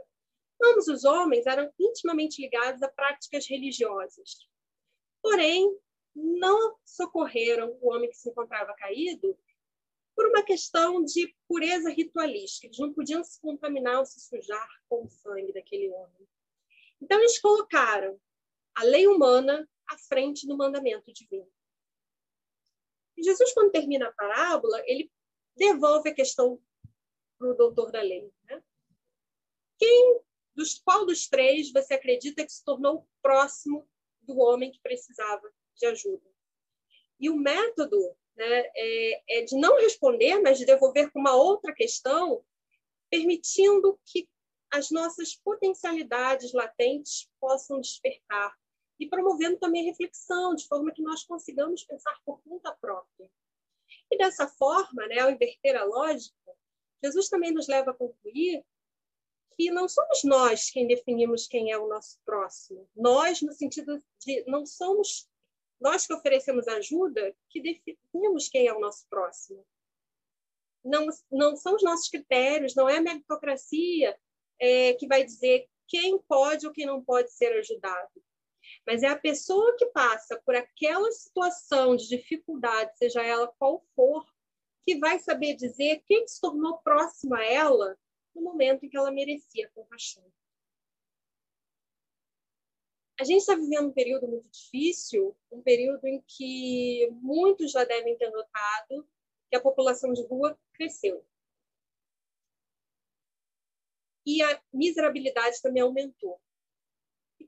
Ambos 0.61 0.89
os 0.89 1.05
homens 1.05 1.45
eram 1.45 1.71
intimamente 1.79 2.41
ligados 2.41 2.83
a 2.83 2.89
práticas 2.89 3.47
religiosas. 3.47 4.45
Porém, 5.21 5.73
não 6.13 6.75
socorreram 6.83 7.77
o 7.81 7.93
homem 7.93 8.09
que 8.09 8.17
se 8.17 8.29
encontrava 8.29 8.73
caído 8.73 9.37
por 10.13 10.27
uma 10.27 10.43
questão 10.43 11.01
de 11.01 11.33
pureza 11.47 11.89
ritualística. 11.89 12.67
Eles 12.67 12.79
não 12.79 12.93
podiam 12.93 13.23
se 13.23 13.39
contaminar 13.39 13.99
ou 13.99 14.05
se 14.05 14.19
sujar 14.19 14.67
com 14.89 15.05
o 15.05 15.09
sangue 15.09 15.53
daquele 15.53 15.89
homem. 15.89 16.27
Então, 17.01 17.17
eles 17.19 17.39
colocaram 17.39 18.19
a 18.75 18.83
lei 18.83 19.07
humana 19.07 19.65
à 19.89 19.97
frente 19.97 20.45
do 20.45 20.57
mandamento 20.57 21.13
divino. 21.13 21.49
Jesus, 23.23 23.53
quando 23.53 23.71
termina 23.71 24.07
a 24.07 24.13
parábola, 24.13 24.81
ele 24.85 25.11
devolve 25.55 26.09
a 26.09 26.13
questão 26.13 26.61
para 27.37 27.51
o 27.51 27.55
doutor 27.55 27.91
da 27.91 28.01
lei. 28.01 28.31
Né? 28.43 28.63
Quem, 29.77 30.21
dos, 30.55 30.79
qual 30.79 31.05
dos 31.05 31.27
três 31.27 31.71
você 31.71 31.93
acredita 31.93 32.45
que 32.45 32.51
se 32.51 32.63
tornou 32.63 33.07
próximo 33.21 33.87
do 34.21 34.37
homem 34.39 34.71
que 34.71 34.81
precisava 34.81 35.51
de 35.75 35.85
ajuda? 35.85 36.29
E 37.19 37.29
o 37.29 37.35
método 37.35 37.97
né, 38.35 38.63
é, 38.75 39.39
é 39.39 39.41
de 39.43 39.55
não 39.57 39.77
responder, 39.77 40.39
mas 40.41 40.57
de 40.57 40.65
devolver 40.65 41.11
com 41.11 41.19
uma 41.19 41.35
outra 41.35 41.73
questão, 41.73 42.43
permitindo 43.09 43.99
que 44.05 44.29
as 44.71 44.91
nossas 44.91 45.35
potencialidades 45.35 46.53
latentes 46.53 47.27
possam 47.39 47.81
despertar 47.81 48.55
e 48.99 49.07
promovendo 49.07 49.57
também 49.57 49.85
reflexão, 49.85 50.53
de 50.53 50.67
forma 50.67 50.91
que 50.91 51.01
nós 51.01 51.23
consigamos 51.23 51.83
pensar 51.83 52.19
por 52.25 52.41
conta 52.41 52.75
própria. 52.81 53.31
E 54.11 54.17
dessa 54.17 54.47
forma, 54.47 55.07
né, 55.07 55.19
ao 55.19 55.31
inverter 55.31 55.75
a 55.77 55.85
lógica, 55.85 56.35
Jesus 57.01 57.29
também 57.29 57.51
nos 57.51 57.67
leva 57.67 57.91
a 57.91 57.93
concluir 57.93 58.63
que 59.55 59.71
não 59.71 59.87
somos 59.87 60.23
nós 60.23 60.69
quem 60.69 60.87
definimos 60.87 61.47
quem 61.47 61.71
é 61.71 61.77
o 61.77 61.87
nosso 61.87 62.19
próximo. 62.25 62.89
Nós, 62.95 63.41
no 63.41 63.53
sentido 63.53 64.01
de 64.19 64.43
não 64.45 64.65
somos 64.65 65.29
nós 65.79 66.05
que 66.05 66.13
oferecemos 66.13 66.67
ajuda 66.67 67.33
que 67.49 67.61
definimos 67.61 68.49
quem 68.49 68.67
é 68.67 68.73
o 68.73 68.81
nosso 68.81 69.07
próximo. 69.09 69.65
Não, 70.83 71.07
não 71.31 71.55
são 71.55 71.75
os 71.75 71.83
nossos 71.83 72.09
critérios, 72.09 72.75
não 72.75 72.87
é 72.87 72.97
a 72.97 73.01
meritocracia 73.01 74.17
é, 74.59 74.93
que 74.93 75.07
vai 75.07 75.23
dizer 75.23 75.69
quem 75.87 76.19
pode 76.19 76.67
ou 76.67 76.73
quem 76.73 76.85
não 76.85 77.03
pode 77.03 77.31
ser 77.31 77.53
ajudado 77.57 78.21
mas 78.85 79.03
é 79.03 79.07
a 79.07 79.17
pessoa 79.17 79.75
que 79.77 79.85
passa 79.87 80.41
por 80.45 80.55
aquela 80.55 81.11
situação 81.11 81.95
de 81.95 82.07
dificuldade, 82.07 82.97
seja 82.97 83.23
ela 83.23 83.47
qual 83.59 83.85
for, 83.95 84.25
que 84.85 84.97
vai 84.97 85.19
saber 85.19 85.55
dizer 85.55 86.03
quem 86.05 86.27
se 86.27 86.39
tornou 86.39 86.79
próximo 86.79 87.35
a 87.35 87.43
ela 87.43 87.97
no 88.33 88.41
momento 88.41 88.85
em 88.85 88.89
que 88.89 88.97
ela 88.97 89.11
merecia 89.11 89.69
compaixão. 89.73 90.23
A 93.19 93.25
gente 93.25 93.41
está 93.41 93.53
vivendo 93.53 93.89
um 93.89 93.93
período 93.93 94.27
muito 94.29 94.49
difícil, 94.49 95.35
um 95.51 95.61
período 95.61 96.07
em 96.07 96.21
que 96.25 97.09
muitos 97.21 97.71
já 97.71 97.83
devem 97.83 98.17
ter 98.17 98.29
notado 98.29 99.07
que 99.49 99.57
a 99.57 99.61
população 99.61 100.13
de 100.13 100.25
rua 100.25 100.57
cresceu. 100.73 101.25
E 104.25 104.41
a 104.41 104.61
miserabilidade 104.71 105.61
também 105.61 105.81
aumentou. 105.81 106.39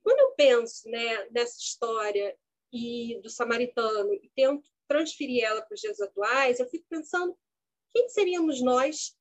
Quando 0.04 0.20
eu 0.20 0.32
penso 0.32 0.90
né, 0.90 1.30
nessa 1.30 1.58
história 1.60 2.38
e 2.72 3.20
do 3.22 3.30
samaritano 3.30 4.14
e 4.14 4.32
tento 4.36 4.70
transferir 4.88 5.44
ela 5.44 5.62
para 5.62 5.74
os 5.74 5.82
dias 5.82 6.00
atuais, 6.00 6.60
eu 6.60 6.68
fico 6.68 6.86
pensando 6.90 7.38
quem 7.92 8.10
seríamos 8.10 8.62
nós 8.62 9.16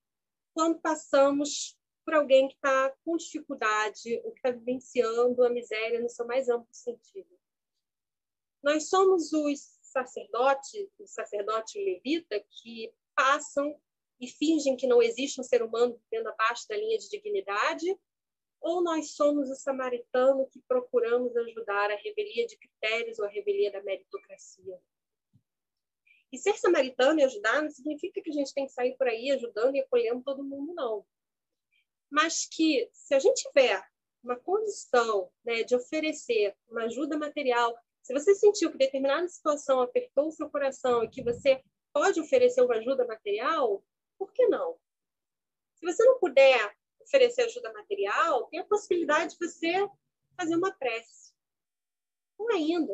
quando 0.55 0.81
passamos 0.81 1.77
por 2.05 2.14
alguém 2.14 2.49
que 2.49 2.55
está 2.55 2.95
com 3.05 3.16
dificuldade 3.16 4.21
ou 4.25 4.33
que 4.33 4.38
está 4.38 4.51
vivenciando 4.51 5.45
a 5.45 5.51
miséria 5.51 6.01
no 6.01 6.09
seu 6.09 6.27
mais 6.27 6.49
amplo 6.49 6.73
sentido. 6.73 7.38
Nós 8.62 8.88
somos 8.88 9.33
os 9.33 9.61
sacerdotes, 9.83 10.88
o 10.99 11.07
sacerdote 11.07 11.83
levita, 11.83 12.45
que 12.51 12.93
passam 13.14 13.79
e 14.21 14.29
fingem 14.29 14.77
que 14.77 14.87
não 14.87 15.03
existe 15.03 15.40
um 15.40 15.45
ser 15.45 15.62
humano 15.62 15.99
vivendo 16.05 16.29
abaixo 16.29 16.69
da 16.69 16.77
linha 16.77 16.99
de 16.99 17.09
dignidade, 17.09 17.99
ou 18.61 18.83
nós 18.83 19.12
somos 19.12 19.49
o 19.51 19.55
samaritano 19.55 20.46
que 20.49 20.61
procuramos 20.68 21.35
ajudar 21.37 21.90
a 21.90 21.96
revelia 21.96 22.46
de 22.46 22.57
critérios 22.57 23.18
ou 23.18 23.25
a 23.25 23.29
revelia 23.29 23.73
da 23.73 23.83
meritocracia. 23.83 24.79
E 26.33 26.38
ser 26.38 26.57
samaritano 26.59 27.20
e 27.20 27.25
ajudar 27.25 27.62
não 27.62 27.70
significa 27.70 28.20
que 28.23 28.31
a 28.31 28.33
gente 28.33 28.55
tem 28.55 28.66
que 28.66 28.73
sair 28.73 28.96
por 28.96 29.09
aí 29.09 29.31
ajudando 29.33 29.75
e 29.75 29.81
acolhendo 29.81 30.23
todo 30.23 30.44
mundo, 30.44 30.75
não. 30.75 31.05
Mas 32.09 32.46
que, 32.46 32.88
se 32.92 33.14
a 33.14 33.18
gente 33.18 33.42
tiver 33.42 33.83
uma 34.23 34.37
condição 34.37 35.31
né, 35.44 35.62
de 35.62 35.75
oferecer 35.75 36.55
uma 36.68 36.85
ajuda 36.85 37.16
material, 37.16 37.77
se 38.03 38.12
você 38.12 38.35
sentiu 38.35 38.70
que 38.70 38.79
determinada 38.79 39.27
situação 39.29 39.81
apertou 39.81 40.29
o 40.29 40.33
seu 40.33 40.49
coração 40.49 41.03
e 41.03 41.09
que 41.09 41.23
você 41.23 41.62
pode 41.92 42.20
oferecer 42.20 42.62
uma 42.62 42.77
ajuda 42.77 43.07
material, 43.07 43.83
por 44.18 44.33
que 44.33 44.46
não? 44.46 44.79
Se 45.77 45.87
você 45.87 46.05
não 46.05 46.18
puder 46.18 46.77
oferecer 47.00 47.42
ajuda 47.42 47.72
material, 47.72 48.46
tem 48.48 48.60
a 48.60 48.64
possibilidade 48.64 49.36
de 49.36 49.46
você 49.46 49.88
fazer 50.36 50.56
uma 50.56 50.72
prece. 50.72 51.32
Ou 52.38 52.50
ainda, 52.52 52.92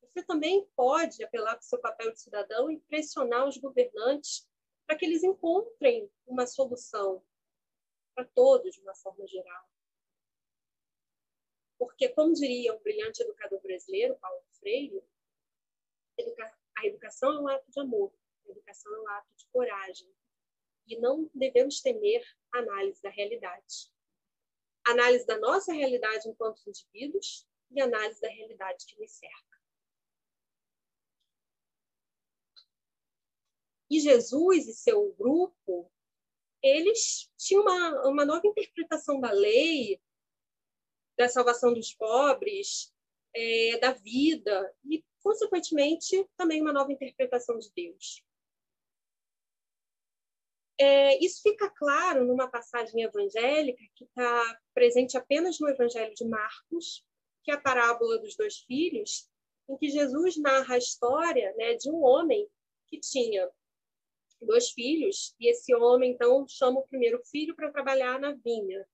você 0.00 0.22
também 0.24 0.66
pode 0.74 1.22
apelar 1.22 1.56
para 1.56 1.60
o 1.60 1.64
seu 1.64 1.78
papel 1.80 2.12
de 2.12 2.20
cidadão 2.20 2.70
e 2.70 2.80
pressionar 2.80 3.46
os 3.46 3.58
governantes 3.58 4.48
para 4.86 4.96
que 4.96 5.04
eles 5.04 5.22
encontrem 5.22 6.10
uma 6.26 6.46
solução 6.46 7.22
para 8.14 8.24
todos, 8.24 8.74
de 8.74 8.80
uma 8.80 8.94
forma 8.94 9.26
geral. 9.26 9.68
Porque, 11.78 12.08
como 12.08 12.32
diria 12.32 12.74
o 12.74 12.80
brilhante 12.80 13.22
educador 13.22 13.60
brasileiro, 13.60 14.16
Paulo 14.16 14.42
Freire, 14.58 15.02
a 16.78 16.86
educação 16.86 17.32
é 17.32 17.40
um 17.40 17.48
ato 17.48 17.70
de 17.70 17.80
amor, 17.80 18.12
a 18.46 18.50
educação 18.50 18.94
é 18.94 19.00
um 19.00 19.08
ato 19.08 19.28
de 19.36 19.46
coragem, 19.48 20.10
e 20.86 20.98
não 20.98 21.30
devemos 21.34 21.80
temer 21.80 22.22
análise 22.52 23.02
da 23.02 23.10
realidade. 23.10 23.92
Análise 24.86 25.26
da 25.26 25.38
nossa 25.38 25.72
realidade 25.72 26.28
enquanto 26.28 26.62
indivíduos 26.66 27.46
e 27.70 27.80
análise 27.80 28.20
da 28.20 28.28
realidade 28.28 28.86
que 28.86 28.98
nos 29.00 29.10
cerca. 29.12 29.56
E 33.88 34.00
Jesus 34.00 34.66
e 34.66 34.74
seu 34.74 35.12
grupo, 35.12 35.90
eles 36.62 37.30
tinham 37.36 37.62
uma, 37.62 38.08
uma 38.08 38.24
nova 38.24 38.46
interpretação 38.46 39.20
da 39.20 39.30
lei, 39.30 40.00
da 41.16 41.28
salvação 41.28 41.72
dos 41.72 41.94
pobres, 41.94 42.92
é, 43.34 43.78
da 43.78 43.92
vida 43.92 44.74
e, 44.84 45.04
consequentemente, 45.22 46.28
também 46.36 46.60
uma 46.60 46.72
nova 46.72 46.92
interpretação 46.92 47.58
de 47.58 47.70
Deus. 47.74 48.25
É, 50.78 51.24
isso 51.24 51.40
fica 51.42 51.70
claro 51.70 52.24
numa 52.24 52.50
passagem 52.50 53.02
evangélica 53.02 53.82
que 53.94 54.04
está 54.04 54.60
presente 54.74 55.16
apenas 55.16 55.58
no 55.58 55.68
Evangelho 55.68 56.14
de 56.14 56.24
Marcos, 56.26 57.04
que 57.42 57.50
é 57.50 57.54
a 57.54 57.60
parábola 57.60 58.18
dos 58.18 58.36
dois 58.36 58.58
filhos, 58.58 59.30
em 59.68 59.76
que 59.76 59.88
Jesus 59.88 60.36
narra 60.36 60.74
a 60.74 60.78
história 60.78 61.54
né, 61.56 61.74
de 61.74 61.90
um 61.90 62.02
homem 62.02 62.46
que 62.88 63.00
tinha 63.00 63.50
dois 64.40 64.70
filhos, 64.70 65.34
e 65.40 65.50
esse 65.50 65.74
homem, 65.74 66.12
então, 66.12 66.46
chama 66.48 66.80
o 66.80 66.86
primeiro 66.86 67.20
filho 67.24 67.54
para 67.54 67.72
trabalhar 67.72 68.20
na 68.20 68.32
vinha. 68.32 68.86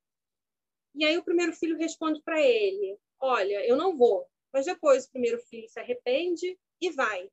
E 0.94 1.04
aí 1.04 1.16
o 1.18 1.24
primeiro 1.24 1.52
filho 1.52 1.76
responde 1.76 2.22
para 2.22 2.40
ele: 2.40 2.98
Olha, 3.20 3.66
eu 3.66 3.76
não 3.76 3.96
vou. 3.96 4.26
Mas 4.52 4.66
depois 4.66 5.04
o 5.04 5.10
primeiro 5.10 5.38
filho 5.46 5.68
se 5.68 5.80
arrepende 5.80 6.58
e 6.80 6.90
vai. 6.90 7.30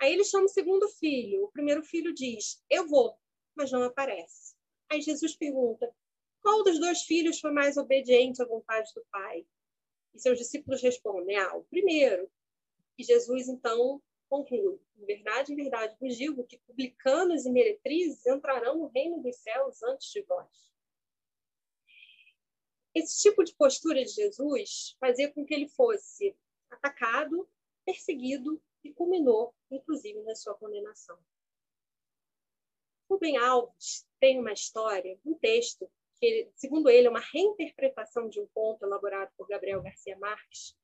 Aí 0.00 0.12
ele 0.12 0.24
chama 0.24 0.44
o 0.44 0.48
segundo 0.48 0.88
filho. 0.88 1.44
O 1.44 1.50
primeiro 1.50 1.82
filho 1.82 2.14
diz: 2.14 2.62
Eu 2.70 2.86
vou, 2.86 3.18
mas 3.54 3.72
não 3.72 3.82
aparece. 3.82 4.54
Aí 4.88 5.00
Jesus 5.02 5.34
pergunta: 5.34 5.92
Qual 6.40 6.62
dos 6.62 6.78
dois 6.78 7.02
filhos 7.02 7.40
foi 7.40 7.50
mais 7.50 7.76
obediente 7.76 8.40
à 8.40 8.46
vontade 8.46 8.92
do 8.94 9.04
Pai? 9.10 9.44
E 10.14 10.20
seus 10.20 10.38
discípulos 10.38 10.80
respondem: 10.80 11.36
Ah, 11.36 11.56
o 11.56 11.64
primeiro. 11.64 12.30
E 12.96 13.02
Jesus, 13.02 13.48
então, 13.48 14.00
conclui: 14.28 14.78
Em 14.96 15.04
verdade, 15.04 15.52
em 15.52 15.56
verdade 15.56 15.96
vos 16.00 16.16
digo 16.16 16.44
que 16.44 16.58
publicanos 16.58 17.44
e 17.44 17.50
meretrizes 17.50 18.24
entrarão 18.26 18.78
no 18.78 18.86
reino 18.86 19.20
dos 19.20 19.36
céus 19.36 19.82
antes 19.82 20.10
de 20.12 20.22
vós. 20.22 20.68
Esse 22.94 23.20
tipo 23.20 23.44
de 23.44 23.54
postura 23.54 24.04
de 24.04 24.10
Jesus 24.10 24.96
fazia 24.98 25.30
com 25.32 25.44
que 25.44 25.54
ele 25.54 25.68
fosse 25.68 26.36
atacado, 26.70 27.48
perseguido 27.84 28.60
e 28.84 28.92
culminou, 28.92 29.54
inclusive, 29.70 30.22
na 30.22 30.34
sua 30.34 30.54
condenação. 30.54 31.18
Rubem 33.08 33.36
Alves 33.38 34.06
tem 34.20 34.38
uma 34.38 34.52
história, 34.52 35.18
um 35.24 35.34
texto, 35.34 35.90
que, 36.16 36.50
segundo 36.54 36.90
ele, 36.90 37.06
é 37.06 37.10
uma 37.10 37.20
reinterpretação 37.20 38.28
de 38.28 38.40
um 38.40 38.46
conto 38.48 38.84
elaborado 38.84 39.32
por 39.36 39.46
Gabriel 39.48 39.82
Garcia 39.82 40.18
Marques, 40.18 40.76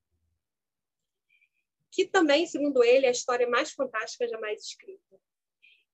que 1.91 2.07
também, 2.07 2.45
segundo 2.45 2.83
ele, 2.83 3.05
é 3.05 3.09
a 3.09 3.11
história 3.11 3.47
mais 3.47 3.71
fantástica 3.71 4.27
jamais 4.27 4.61
escrita. 4.63 5.19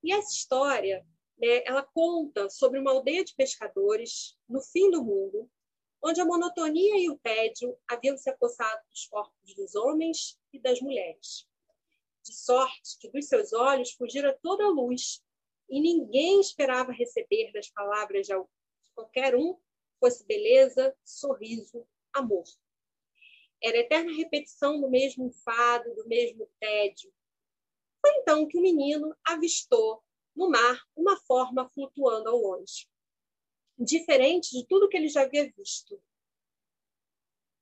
E 0.04 0.12
essa 0.12 0.32
história, 0.32 1.06
né, 1.38 1.64
ela 1.66 1.84
conta 1.84 2.50
sobre 2.50 2.80
uma 2.80 2.92
aldeia 2.92 3.24
de 3.24 3.36
pescadores 3.36 4.38
no 4.48 4.62
fim 4.62 4.90
do 4.90 5.04
mundo, 5.04 5.50
onde 6.04 6.20
a 6.20 6.26
monotonia 6.26 6.98
e 6.98 7.10
o 7.10 7.20
tédio 7.20 7.78
haviam 7.88 8.18
se 8.18 8.30
apossado 8.30 8.82
dos 8.90 9.06
corpos 9.06 9.54
dos 9.54 9.76
homens 9.76 10.40
e 10.52 10.60
das 10.60 10.82
mulheres. 10.82 11.48
De 12.24 12.34
sorte 12.34 12.98
que 13.00 13.10
dos 13.10 13.28
seus 13.28 13.52
olhos 13.52 13.94
fugira 13.94 14.38
toda 14.42 14.64
a 14.66 14.70
luz, 14.70 15.24
e 15.70 15.80
ninguém 15.80 16.40
esperava 16.40 16.92
receber 16.92 17.52
das 17.54 17.70
palavras 17.70 18.28
de 18.28 18.34
qualquer 18.94 19.36
um 19.36 19.58
fosse 20.00 20.26
beleza, 20.26 20.96
sorriso, 21.06 21.88
amor. 22.14 22.44
Era 23.64 23.78
eterna 23.78 24.12
repetição 24.12 24.82
do 24.82 24.90
mesmo 24.90 25.28
enfado, 25.28 25.96
do 25.96 26.08
mesmo 26.08 26.50
tédio. 26.60 27.14
Foi 28.02 28.12
então 28.18 28.48
que 28.48 28.58
o 28.58 28.62
menino 28.62 29.16
avistou 29.24 30.04
no 30.36 30.50
mar 30.50 30.82
uma 30.96 31.16
forma 31.22 31.70
flutuando 31.70 32.30
ao 32.30 32.38
longe, 32.38 32.88
diferente 33.78 34.58
de 34.58 34.66
tudo 34.68 34.90
que 34.90 34.98
ele 34.98 35.08
já 35.08 35.22
havia 35.22 35.52
visto. 35.56 36.02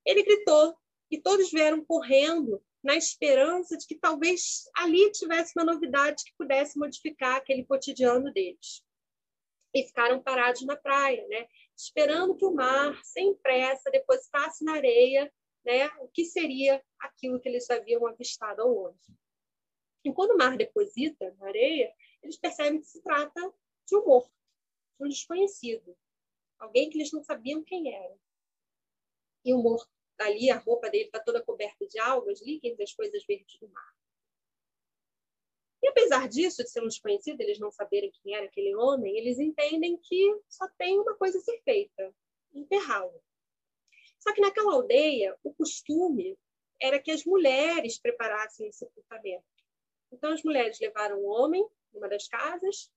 Ele 0.06 0.24
gritou 0.24 0.76
e 1.12 1.22
todos 1.22 1.52
vieram 1.52 1.84
correndo 1.84 2.64
na 2.84 2.96
esperança 2.96 3.78
de 3.78 3.86
que 3.86 3.96
talvez 3.96 4.70
ali 4.76 5.12
tivesse 5.12 5.54
uma 5.56 5.66
novidade 5.66 6.24
que 6.24 6.34
pudesse 6.38 6.78
modificar 6.78 7.36
aquele 7.36 7.66
cotidiano 7.66 8.32
deles. 8.32 8.84
E 9.74 9.84
ficaram 9.84 10.22
parados 10.22 10.62
na 10.64 10.76
praia, 10.76 11.28
né? 11.28 11.48
esperando 11.80 12.36
que 12.36 12.46
o 12.46 12.54
mar, 12.54 13.00
sem 13.06 13.34
pressa, 13.36 13.90
depositasse 13.90 14.66
na 14.66 14.74
areia 14.74 15.32
né, 15.64 15.88
o 16.00 16.08
que 16.10 16.26
seria 16.26 16.84
aquilo 17.00 17.40
que 17.40 17.48
eles 17.48 17.70
haviam 17.70 18.06
avistado 18.06 18.62
ao 18.62 18.70
longe. 18.70 19.14
E 20.04 20.12
quando 20.14 20.32
o 20.32 20.38
mar 20.38 20.58
deposita 20.58 21.34
na 21.40 21.48
areia, 21.48 21.94
eles 22.22 22.38
percebem 22.38 22.82
que 22.82 22.88
se 22.88 23.02
trata 23.02 23.54
de 23.86 23.96
um 23.96 24.06
morto, 24.06 24.32
de 25.00 25.06
um 25.06 25.10
desconhecido, 25.10 25.96
alguém 26.58 26.90
que 26.90 26.98
eles 26.98 27.12
não 27.12 27.24
sabiam 27.24 27.64
quem 27.64 27.94
era. 27.94 28.18
E 29.46 29.54
o 29.54 29.58
morto 29.58 29.90
ali, 30.26 30.50
a 30.50 30.58
roupa 30.58 30.90
dele 30.90 31.06
está 31.06 31.20
toda 31.20 31.44
coberta 31.44 31.88
de 31.88 32.00
algas, 32.00 32.42
líquidos 32.42 32.78
das 32.78 32.94
coisas 32.94 33.24
verdes 33.26 33.58
do 33.60 33.70
mar. 33.70 33.94
E 35.82 35.88
apesar 35.88 36.28
disso, 36.28 36.64
de 36.64 36.70
ser 36.70 36.82
um 36.84 36.88
desconhecido, 36.88 37.40
eles 37.42 37.60
não 37.60 37.72
saberem 37.72 38.12
quem 38.22 38.36
era 38.36 38.46
aquele 38.46 38.76
homem, 38.76 39.18
eles 39.18 39.40
entendem 39.40 39.98
que 39.98 40.40
só 40.50 40.68
tem 40.78 41.00
uma 41.00 41.16
coisa 41.16 41.38
a 41.38 41.42
ser 41.42 41.62
feita: 41.64 42.14
enterrá-lo. 42.54 43.22
Só 44.20 44.34
que 44.34 44.42
naquela 44.42 44.74
aldeia, 44.74 45.38
o 45.44 45.54
costume 45.54 46.38
era 46.82 47.02
que 47.02 47.12
as 47.12 47.24
mulheres 47.26 48.00
preparassem 48.00 48.70
o 48.70 48.74
sepultamento. 48.74 49.46
Então, 50.12 50.34
as 50.34 50.44
mulheres 50.44 50.80
levaram 50.80 51.20
o 51.20 51.28
homem 51.28 51.66
numa 51.94 52.10
das 52.10 52.28
casas, 52.28 52.92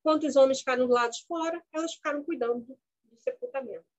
enquanto 0.00 0.26
os 0.26 0.36
homens 0.36 0.60
ficaram 0.60 0.86
do 0.86 0.92
lado 0.92 1.12
de 1.12 1.24
fora, 1.26 1.62
elas 1.72 1.94
ficaram 1.94 2.24
cuidando 2.24 2.78
do 3.04 3.20
sepultamento. 3.20 3.91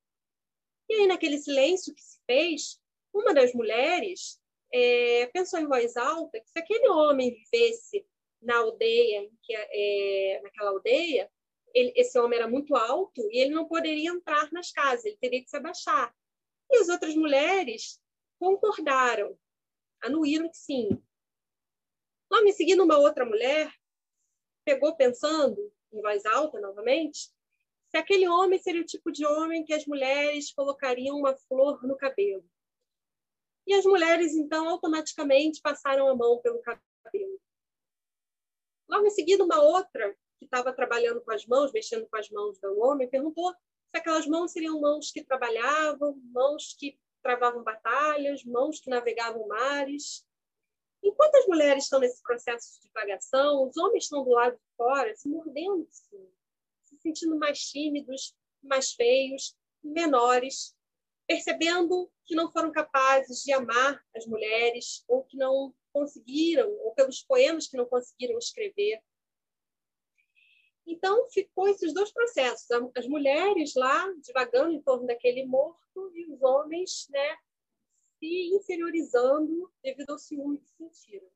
E 0.93 0.95
aí, 0.95 1.08
naquele 1.08 1.39
silêncio 1.39 1.91
que 1.91 2.03
se 2.03 2.19
fez, 2.27 2.79
uma 3.12 3.34
das 3.34 3.51
mulheres 3.51 4.39
é, 4.71 5.25
pensou 5.34 5.60
em 5.60 5.65
voz 5.65 5.97
alta 5.97 6.39
que 6.39 6.51
se 6.51 6.60
aquele 6.60 6.88
homem 6.88 7.34
vivesse 7.34 8.06
na 8.39 8.58
aldeia, 8.58 9.27
que, 9.41 9.56
é, 9.56 10.39
naquela 10.43 10.69
aldeia, 10.69 11.32
ele, 11.73 11.91
esse 11.95 12.19
homem 12.19 12.38
era 12.38 12.47
muito 12.47 12.75
alto 12.75 13.27
e 13.32 13.39
ele 13.39 13.56
não 13.56 13.67
poderia 13.67 14.12
entrar 14.12 14.51
nas 14.51 14.71
casas, 14.71 15.06
ele 15.06 15.17
teria 15.17 15.43
que 15.43 15.49
se 15.49 15.58
abaixar. 15.58 16.15
E 16.69 16.77
as 16.77 16.89
outras 16.89 17.15
mulheres 17.15 17.99
concordaram, 18.38 19.36
anuíram 19.99 20.47
que 20.47 20.58
sim. 20.58 20.89
Logo 22.32 22.47
em 22.47 22.53
seguida, 22.53 22.84
uma 22.84 22.99
outra 22.99 23.25
mulher 23.25 23.73
pegou 24.63 24.95
pensando, 24.95 25.73
em 25.91 26.01
voz 26.01 26.23
alta 26.23 26.62
novamente, 26.62 27.33
se 27.93 27.97
aquele 27.99 28.27
homem 28.27 28.58
seria 28.58 28.82
o 28.82 28.86
tipo 28.86 29.12
de 29.12 29.23
homem 29.23 29.63
que 29.63 29.71
as 29.71 29.86
mulheres 29.86 30.51
colocariam 30.51 31.15
uma 31.15 31.38
flor 31.47 31.86
no 31.86 31.95
cabelo. 31.95 32.43
E 33.67 33.73
as 33.75 33.86
mulheres, 33.86 34.34
então, 34.34 34.67
automaticamente 34.67 35.62
passaram 35.62 36.08
a 36.08 36.15
mão 36.15 36.41
pelo 36.41 36.60
cabelo. 36.60 37.39
Logo 38.89 39.06
em 39.06 39.12
seguida, 39.12 39.43
uma 39.43 39.62
outra 39.62 40.12
que 40.39 40.45
estava 40.45 40.73
trabalhando 40.73 41.21
com 41.21 41.32
as 41.32 41.45
mãos, 41.45 41.71
mexendo 41.71 42.08
com 42.10 42.17
as 42.17 42.27
mãos 42.32 42.60
do 42.60 42.79
homem, 42.79 43.08
perguntou 43.08 43.51
se 43.51 43.97
aquelas 43.99 44.25
mãos 44.25 44.51
seriam 44.51 44.82
mãos 44.82 45.12
que 45.12 45.23
trabalhavam, 45.23 46.19
mãos 46.34 46.75
que 46.75 46.99
travavam 47.21 47.63
batalhas, 47.63 48.43
mãos 48.43 48.79
que 48.79 48.89
navegavam 48.89 49.47
mares. 49.47 50.25
Enquanto 51.03 51.36
as 51.36 51.45
mulheres 51.45 51.84
estão 51.84 51.99
nesse 51.99 52.23
processo 52.23 52.73
de 52.73 52.88
divagação, 52.88 53.69
os 53.69 53.77
homens 53.77 54.06
estão 54.06 54.23
do 54.23 54.32
lado 54.32 54.56
de 54.56 54.75
fora, 54.75 55.15
se 55.15 55.29
mordendo, 55.29 55.88
se, 55.91 56.17
sentindo 57.04 57.38
mais 57.38 57.60
tímidos, 57.70 58.34
mais 58.63 58.94
feios, 58.94 59.56
menores, 59.84 60.76
percebendo 61.28 62.10
que 62.26 62.36
não 62.36 62.52
foram 62.52 62.72
capazes 62.72 63.44
de 63.44 63.54
amar 63.54 64.04
as 64.16 64.26
mulheres, 64.26 65.04
ou 65.08 65.24
que 65.24 65.38
não 65.38 65.74
conseguiram, 65.92 66.72
ou 66.80 66.94
pelos 66.96 67.22
poemas 67.22 67.68
que 67.68 67.78
não 67.78 67.86
conseguiram 67.86 68.38
escrever, 68.39 69.02
então, 70.86 71.30
ficou 71.30 71.68
esses 71.68 71.94
dois 71.94 72.12
processos: 72.12 72.68
as 72.96 73.08
mulheres 73.08 73.74
lá, 73.76 74.12
divagando 74.22 74.74
em 74.74 74.82
torno 74.82 75.08
daquele 75.08 75.46
morto, 75.46 76.12
e 76.13 76.32
os 76.32 76.42
homens 76.42 77.08
né, 77.10 77.38
se 78.20 78.56
inferiorizando 78.56 79.72
devido 79.82 80.12
ao 80.12 80.20
ciúme 80.20 80.60
que 80.60 80.70
sentiram. 80.72 81.28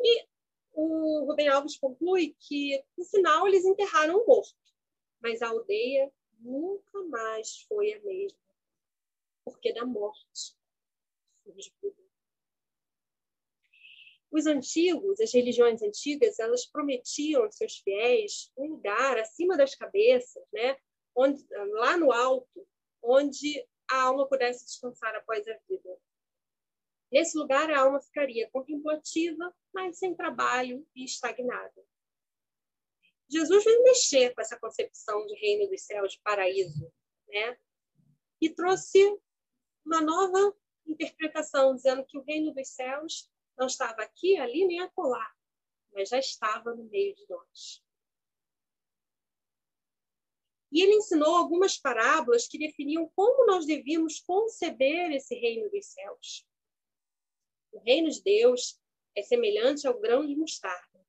E 0.00 0.27
o 0.80 1.24
Rubem 1.24 1.48
Alves 1.48 1.76
conclui 1.76 2.36
que, 2.38 2.82
no 2.96 3.04
final, 3.04 3.48
eles 3.48 3.64
enterraram 3.64 4.18
o 4.18 4.26
morto, 4.26 4.54
mas 5.20 5.42
a 5.42 5.48
aldeia 5.48 6.12
nunca 6.38 7.02
mais 7.08 7.62
foi 7.68 7.92
a 7.94 8.00
mesma, 8.00 8.38
porque 9.44 9.72
da 9.72 9.84
morte 9.84 10.56
surge 11.42 11.72
os 14.30 14.46
antigos, 14.46 15.20
as 15.20 15.32
religiões 15.32 15.82
antigas, 15.82 16.38
elas 16.38 16.66
prometiam 16.66 17.44
aos 17.44 17.56
seus 17.56 17.78
fiéis 17.78 18.52
um 18.56 18.66
lugar 18.66 19.18
acima 19.18 19.56
das 19.56 19.74
cabeças, 19.74 20.44
né? 20.52 20.76
onde, 21.16 21.44
lá 21.72 21.96
no 21.96 22.12
alto, 22.12 22.66
onde 23.02 23.66
a 23.90 24.02
alma 24.02 24.28
pudesse 24.28 24.66
descansar 24.66 25.14
após 25.16 25.48
a 25.48 25.58
vida. 25.68 25.98
Nesse 27.10 27.38
lugar, 27.38 27.70
a 27.70 27.80
alma 27.80 28.00
ficaria 28.00 28.50
contemplativa, 28.50 29.54
mas 29.72 29.98
sem 29.98 30.14
trabalho 30.14 30.86
e 30.94 31.04
estagnada. 31.04 31.84
Jesus 33.30 33.64
veio 33.64 33.82
mexer 33.82 34.34
com 34.34 34.40
essa 34.40 34.58
concepção 34.58 35.26
de 35.26 35.34
reino 35.34 35.68
dos 35.68 35.82
céus, 35.82 36.12
de 36.12 36.20
paraíso, 36.20 36.92
né? 37.28 37.58
e 38.40 38.48
trouxe 38.48 38.98
uma 39.84 40.00
nova 40.00 40.54
interpretação, 40.86 41.74
dizendo 41.74 42.04
que 42.04 42.16
o 42.16 42.22
reino 42.22 42.52
dos 42.52 42.68
céus 42.68 43.30
não 43.56 43.66
estava 43.66 44.02
aqui, 44.02 44.36
ali, 44.36 44.66
nem 44.66 44.80
acolá, 44.80 45.34
mas 45.92 46.08
já 46.08 46.18
estava 46.18 46.74
no 46.74 46.84
meio 46.84 47.14
de 47.14 47.26
nós. 47.28 47.82
E 50.70 50.82
ele 50.82 50.96
ensinou 50.96 51.34
algumas 51.34 51.78
parábolas 51.78 52.46
que 52.46 52.58
definiam 52.58 53.10
como 53.16 53.46
nós 53.46 53.66
devíamos 53.66 54.20
conceber 54.20 55.10
esse 55.12 55.34
reino 55.34 55.70
dos 55.70 55.86
céus. 55.86 56.46
O 57.78 57.80
reino 57.80 58.10
de 58.10 58.20
Deus 58.20 58.76
é 59.16 59.22
semelhante 59.22 59.86
ao 59.86 59.96
grão 60.00 60.26
de 60.26 60.34
mostarda, 60.34 61.06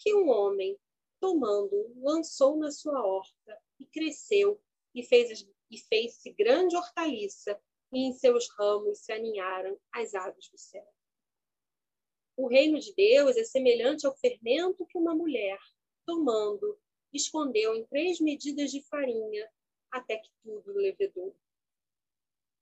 que 0.00 0.12
um 0.12 0.28
homem, 0.28 0.76
tomando, 1.20 1.94
lançou 2.00 2.56
na 2.56 2.72
sua 2.72 3.00
horta 3.06 3.62
e 3.78 3.86
cresceu 3.86 4.60
e 4.92 5.04
fez 5.04 5.48
e 5.70 5.78
fez-se 5.78 6.30
grande 6.32 6.76
hortaliça, 6.76 7.60
e 7.92 8.00
em 8.00 8.12
seus 8.12 8.48
ramos 8.58 8.98
se 8.98 9.12
aninharam 9.12 9.78
as 9.92 10.12
aves 10.12 10.48
do 10.50 10.58
céu. 10.58 10.86
O 12.36 12.48
reino 12.48 12.80
de 12.80 12.92
Deus 12.94 13.36
é 13.36 13.44
semelhante 13.44 14.04
ao 14.04 14.16
fermento 14.16 14.86
que 14.86 14.98
uma 14.98 15.14
mulher, 15.14 15.60
tomando, 16.04 16.80
escondeu 17.12 17.76
em 17.76 17.86
três 17.86 18.18
medidas 18.18 18.72
de 18.72 18.82
farinha 18.88 19.48
até 19.90 20.16
que 20.16 20.30
tudo 20.42 20.72
levedou. 20.72 21.36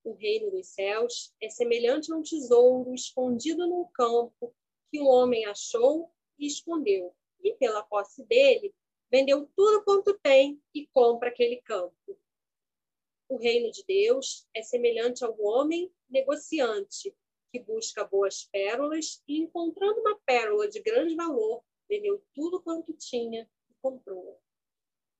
O 0.07 0.13
reino 0.13 0.53
dos 0.53 0.69
céus 0.69 1.35
é 1.43 1.51
semelhante 1.51 2.13
a 2.13 2.17
um 2.17 2.23
tesouro 2.23 2.95
escondido 2.95 3.67
num 3.67 3.85
campo 3.93 4.55
que 4.89 5.01
um 5.01 5.09
homem 5.09 5.45
achou 5.47 6.09
e 6.39 6.47
escondeu. 6.47 7.13
E 7.43 7.53
pela 7.55 7.83
posse 7.83 8.25
dele, 8.25 8.73
vendeu 9.11 9.51
tudo 9.57 9.83
quanto 9.83 10.17
tem 10.21 10.63
e 10.73 10.87
compra 10.87 11.29
aquele 11.29 11.61
campo. 11.61 12.17
O 13.29 13.37
reino 13.37 13.69
de 13.73 13.83
Deus 13.85 14.47
é 14.55 14.63
semelhante 14.63 15.25
ao 15.25 15.37
homem 15.41 15.93
negociante 16.09 17.13
que 17.51 17.59
busca 17.59 18.05
boas 18.05 18.45
pérolas 18.45 19.21
e, 19.27 19.41
encontrando 19.41 19.99
uma 20.03 20.17
pérola 20.21 20.69
de 20.69 20.81
grande 20.81 21.17
valor, 21.17 21.65
vendeu 21.89 22.23
tudo 22.33 22.63
quanto 22.63 22.93
tinha 22.93 23.51
e 23.69 23.75
comprou. 23.83 24.41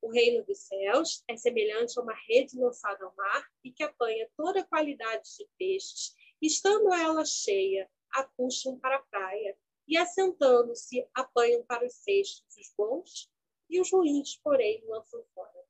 O 0.07 0.09
reino 0.09 0.45
dos 0.45 0.59
céus 0.59 1.25
é 1.27 1.37
semelhante 1.37 1.99
a 1.99 2.03
uma 2.03 2.15
rede 2.15 2.57
lançada 2.57 3.05
ao 3.05 3.13
mar 3.17 3.45
e 3.65 3.73
que 3.73 3.83
apanha 3.83 4.31
toda 4.37 4.61
a 4.61 4.65
qualidade 4.65 5.37
de 5.37 5.49
peixes, 5.59 6.15
estando 6.41 6.95
ela 6.95 7.25
cheia, 7.25 7.91
a 8.13 8.23
puxam 8.23 8.79
para 8.79 8.95
a 8.95 9.03
praia 9.03 9.59
e, 9.85 9.97
assentando-se, 9.97 11.05
apanham 11.13 11.65
para 11.65 11.85
os 11.85 11.93
cestos 11.93 12.57
os 12.57 12.73
bons 12.79 13.29
e 13.69 13.81
os 13.81 13.91
ruins, 13.91 14.37
porém, 14.45 14.81
lançam 14.87 15.25
fora. 15.35 15.65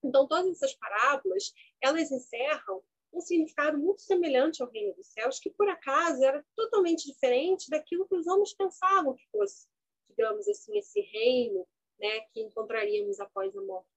Então, 0.00 0.28
todas 0.28 0.52
essas 0.52 0.74
parábolas, 0.74 1.52
elas 1.80 2.12
encerram 2.12 2.84
um 3.12 3.20
significado 3.20 3.78
muito 3.78 4.00
semelhante 4.00 4.62
ao 4.62 4.70
reino 4.70 4.94
dos 4.94 5.08
céus, 5.08 5.40
que 5.40 5.50
por 5.50 5.68
acaso 5.68 6.22
era 6.22 6.46
totalmente 6.54 7.04
diferente 7.10 7.68
daquilo 7.68 8.06
que 8.06 8.14
os 8.14 8.28
homens 8.28 8.54
pensavam 8.54 9.16
que 9.16 9.26
fosse, 9.32 9.66
digamos 10.08 10.46
assim, 10.46 10.78
esse 10.78 11.00
reino 11.00 11.66
né, 11.98 12.20
que 12.32 12.40
encontraríamos 12.40 13.20
após 13.20 13.56
a 13.56 13.62
morte. 13.62 13.88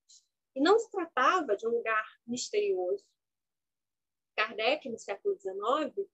E 0.55 0.61
não 0.61 0.79
se 0.79 0.89
tratava 0.89 1.55
de 1.55 1.67
um 1.67 1.71
lugar 1.71 2.05
misterioso. 2.25 3.05
Kardec, 4.35 4.89
no 4.89 4.97
século 4.97 5.37
XIX, 5.37 6.07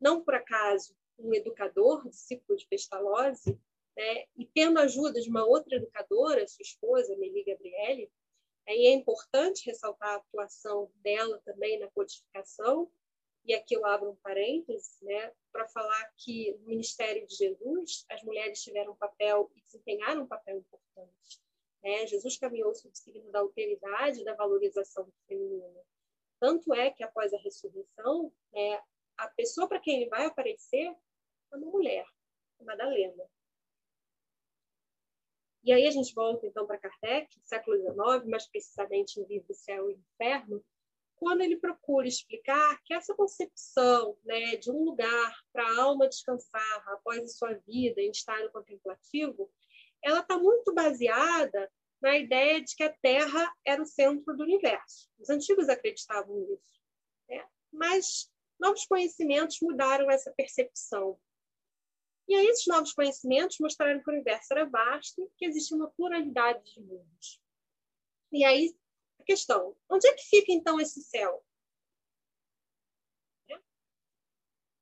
não 0.00 0.22
por 0.22 0.34
acaso 0.34 0.94
um 1.18 1.34
educador, 1.34 2.08
discípulo 2.08 2.56
de 2.56 2.66
Pestalozzi, 2.66 3.58
né, 3.96 4.24
e 4.36 4.46
tendo 4.46 4.78
a 4.78 4.82
ajuda 4.82 5.20
de 5.20 5.28
uma 5.28 5.44
outra 5.44 5.76
educadora, 5.76 6.46
sua 6.46 6.62
esposa, 6.62 7.12
Amélie 7.14 7.44
Gabriele, 7.44 8.10
e 8.66 8.86
é 8.86 8.92
importante 8.92 9.66
ressaltar 9.66 10.10
a 10.10 10.16
atuação 10.16 10.90
dela 10.96 11.40
também 11.44 11.78
na 11.78 11.90
codificação, 11.90 12.90
e 13.44 13.54
aqui 13.54 13.74
eu 13.74 13.84
abro 13.86 14.10
um 14.10 14.16
parênteses, 14.16 14.98
né, 15.02 15.32
para 15.52 15.66
falar 15.68 16.12
que 16.16 16.52
no 16.60 16.68
ministério 16.68 17.26
de 17.26 17.34
Jesus, 17.34 18.04
as 18.10 18.22
mulheres 18.22 18.62
tiveram 18.62 18.92
um 18.92 18.96
papel 18.96 19.50
e 19.56 19.62
desempenharam 19.62 20.22
um 20.22 20.26
papel 20.26 20.58
importante. 20.58 21.40
Né? 21.82 22.06
Jesus 22.06 22.36
caminhou 22.36 22.74
sob 22.74 22.92
o 22.92 22.96
signo 22.96 23.30
da 23.30 23.40
alteridade 23.40 24.24
da 24.24 24.34
valorização 24.34 25.04
do 25.04 25.12
feminino. 25.26 25.84
Tanto 26.38 26.72
é 26.74 26.90
que, 26.90 27.02
após 27.02 27.32
a 27.34 27.38
ressurreição, 27.38 28.32
né, 28.52 28.82
a 29.16 29.28
pessoa 29.28 29.68
para 29.68 29.80
quem 29.80 30.00
ele 30.00 30.08
vai 30.08 30.26
aparecer 30.26 30.94
é 31.52 31.56
uma 31.56 31.66
mulher, 31.66 32.06
a 32.60 32.64
Madalena. 32.64 33.28
E 35.62 35.72
aí 35.72 35.86
a 35.86 35.90
gente 35.90 36.14
volta 36.14 36.46
então 36.46 36.66
para 36.66 36.78
Kardec, 36.78 37.38
século 37.44 37.76
XIX, 37.76 38.26
mais 38.26 38.46
precisamente 38.46 39.20
no 39.20 39.26
livro 39.26 39.52
Céu 39.52 39.90
e 39.90 39.94
Inferno, 39.94 40.64
quando 41.20 41.42
ele 41.42 41.58
procura 41.58 42.08
explicar 42.08 42.82
que 42.82 42.94
essa 42.94 43.14
concepção 43.14 44.16
né, 44.24 44.56
de 44.56 44.70
um 44.70 44.82
lugar 44.82 45.38
para 45.52 45.68
a 45.68 45.82
alma 45.82 46.08
descansar 46.08 46.88
após 46.88 47.22
a 47.22 47.28
sua 47.28 47.52
vida 47.66 48.00
em 48.00 48.10
estado 48.10 48.50
contemplativo, 48.50 49.52
ela 50.02 50.20
está 50.20 50.38
muito 50.38 50.72
baseada 50.72 51.70
na 52.00 52.16
ideia 52.16 52.64
de 52.64 52.74
que 52.74 52.82
a 52.82 52.92
Terra 53.02 53.54
era 53.66 53.82
o 53.82 53.86
centro 53.86 54.34
do 54.34 54.44
universo. 54.44 55.10
Os 55.18 55.28
antigos 55.28 55.68
acreditavam 55.68 56.34
nisso, 56.36 56.80
né? 57.28 57.46
mas 57.70 58.32
novos 58.58 58.86
conhecimentos 58.86 59.58
mudaram 59.60 60.10
essa 60.10 60.32
percepção. 60.32 61.20
E 62.26 62.34
aí 62.34 62.46
esses 62.46 62.66
novos 62.66 62.94
conhecimentos 62.94 63.58
mostraram 63.60 64.02
que 64.02 64.08
o 64.08 64.14
universo 64.14 64.54
era 64.54 64.64
vasto 64.64 65.22
e 65.22 65.28
que 65.36 65.44
existia 65.44 65.76
uma 65.76 65.90
pluralidade 65.90 66.64
de 66.72 66.80
mundos. 66.80 67.42
E 68.32 68.42
aí 68.42 68.74
questão, 69.24 69.76
onde 69.88 70.06
é 70.08 70.12
que 70.14 70.24
fica 70.24 70.52
então 70.52 70.80
esse 70.80 71.02
céu? 71.02 71.44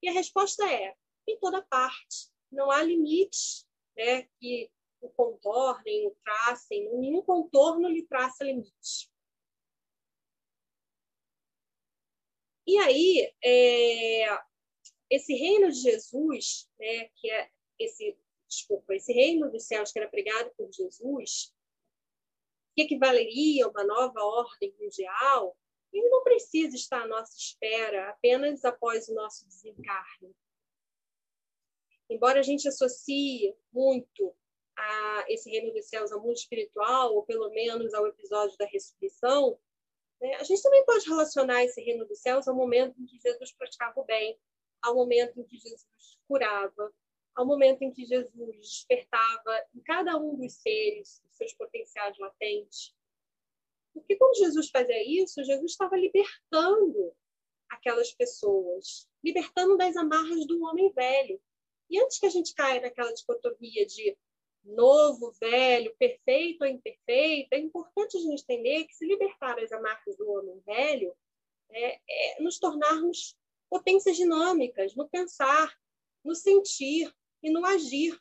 E 0.01 0.07
a 0.07 0.13
resposta 0.13 0.65
é, 0.71 0.95
em 1.27 1.37
toda 1.39 1.61
parte. 1.61 2.29
Não 2.51 2.71
há 2.71 2.81
limites 2.81 3.67
né, 3.95 4.23
que 4.39 4.71
o 5.01 5.09
contornem, 5.09 6.07
o 6.07 6.15
tracem, 6.23 6.89
nenhum 6.97 7.21
contorno 7.21 7.87
lhe 7.87 8.05
traça 8.05 8.43
limites. 8.43 9.11
E 12.65 12.77
aí, 12.77 13.33
é, 13.43 14.25
esse 15.09 15.33
reino 15.33 15.71
de 15.71 15.79
Jesus, 15.79 16.69
né, 16.79 17.09
que 17.15 17.29
é 17.29 17.49
esse, 17.79 18.17
desculpa, 18.47 18.93
esse 18.93 19.11
reino 19.11 19.49
dos 19.51 19.65
céus 19.65 19.91
que 19.91 19.99
era 19.99 20.09
pregado 20.09 20.51
por 20.55 20.71
Jesus, 20.71 21.53
que 22.79 22.83
equivaleria 22.83 23.65
a 23.65 23.69
uma 23.69 23.83
nova 23.83 24.23
ordem 24.23 24.73
mundial, 24.79 25.57
ele 25.91 26.07
não 26.07 26.23
precisa 26.23 26.75
estar 26.75 27.01
à 27.01 27.07
nossa 27.07 27.35
espera 27.37 28.09
apenas 28.09 28.63
após 28.63 29.09
o 29.09 29.13
nosso 29.13 29.45
desencarne. 29.47 30.33
Embora 32.09 32.39
a 32.39 32.43
gente 32.43 32.67
associe 32.67 33.53
muito 33.71 34.33
a 34.77 35.25
esse 35.27 35.49
reino 35.49 35.73
dos 35.73 35.87
céus 35.87 36.11
ao 36.11 36.21
mundo 36.21 36.37
espiritual, 36.37 37.13
ou 37.15 37.23
pelo 37.23 37.49
menos 37.49 37.93
ao 37.93 38.07
episódio 38.07 38.57
da 38.57 38.65
ressurreição, 38.65 39.59
né, 40.21 40.35
a 40.35 40.43
gente 40.43 40.61
também 40.61 40.85
pode 40.85 41.07
relacionar 41.07 41.63
esse 41.65 41.81
reino 41.81 42.05
dos 42.05 42.21
céus 42.21 42.47
ao 42.47 42.55
momento 42.55 42.99
em 42.99 43.05
que 43.05 43.19
Jesus 43.19 43.51
praticava 43.51 43.99
o 43.99 44.05
bem, 44.05 44.39
ao 44.81 44.95
momento 44.95 45.37
em 45.39 45.43
que 45.43 45.57
Jesus 45.57 46.17
curava, 46.27 46.93
ao 47.35 47.45
momento 47.45 47.81
em 47.81 47.91
que 47.91 48.05
Jesus 48.05 48.57
despertava 48.57 49.65
em 49.75 49.81
cada 49.81 50.17
um 50.17 50.35
dos 50.35 50.53
seres 50.53 51.21
os 51.29 51.37
seus 51.37 51.53
potenciais 51.53 52.17
latentes. 52.17 52.93
Porque 53.93 54.15
quando 54.15 54.37
Jesus 54.37 54.69
fazia 54.69 55.03
isso, 55.03 55.43
Jesus 55.43 55.71
estava 55.71 55.95
libertando 55.95 57.13
aquelas 57.69 58.11
pessoas, 58.11 59.07
libertando 59.23 59.77
das 59.77 59.95
amarras 59.95 60.45
do 60.45 60.63
homem 60.63 60.91
velho. 60.91 61.41
E 61.89 61.99
antes 61.99 62.19
que 62.19 62.25
a 62.25 62.29
gente 62.29 62.53
caia 62.53 62.81
naquela 62.81 63.13
dicotomia 63.13 63.85
de 63.85 64.17
novo, 64.63 65.31
velho, 65.39 65.95
perfeito 65.97 66.61
ou 66.61 66.67
imperfeito, 66.67 67.49
é 67.53 67.59
importante 67.59 68.17
a 68.17 68.19
gente 68.19 68.43
entender 68.43 68.85
que 68.85 68.95
se 68.95 69.05
libertar 69.05 69.55
das 69.55 69.71
amarras 69.71 70.17
do 70.17 70.29
homem 70.29 70.59
velho 70.65 71.15
é, 71.71 71.99
é 72.09 72.41
nos 72.41 72.59
tornarmos 72.59 73.37
potências 73.69 74.17
dinâmicas 74.17 74.95
no 74.95 75.07
pensar, 75.07 75.78
no 76.23 76.35
sentir 76.35 77.13
e 77.41 77.49
no 77.49 77.65
agir. 77.65 78.19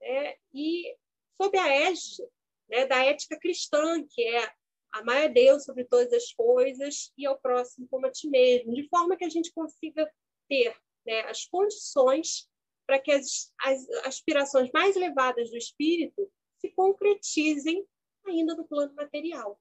Né? 0.00 0.36
E 0.52 0.96
sob 1.40 1.56
a 1.58 1.68
égide 1.68 2.22
né, 2.68 2.86
da 2.86 3.04
ética 3.04 3.38
cristã, 3.38 4.04
que 4.08 4.22
é 4.22 4.52
amar 4.92 5.24
a 5.24 5.28
Deus 5.28 5.64
sobre 5.64 5.84
todas 5.84 6.12
as 6.12 6.32
coisas 6.32 7.12
e 7.16 7.26
ao 7.26 7.38
próximo 7.38 7.88
como 7.88 8.06
a 8.06 8.10
ti 8.10 8.28
mesmo, 8.28 8.74
de 8.74 8.88
forma 8.88 9.16
que 9.16 9.24
a 9.24 9.28
gente 9.28 9.52
consiga 9.52 10.10
ter 10.48 10.76
né, 11.06 11.20
as 11.22 11.46
condições 11.46 12.48
para 12.86 12.98
que 12.98 13.12
as, 13.12 13.52
as 13.60 13.88
aspirações 14.04 14.70
mais 14.72 14.96
elevadas 14.96 15.50
do 15.50 15.56
espírito 15.56 16.30
se 16.58 16.70
concretizem 16.70 17.86
ainda 18.26 18.54
no 18.54 18.66
plano 18.66 18.94
material. 18.94 19.60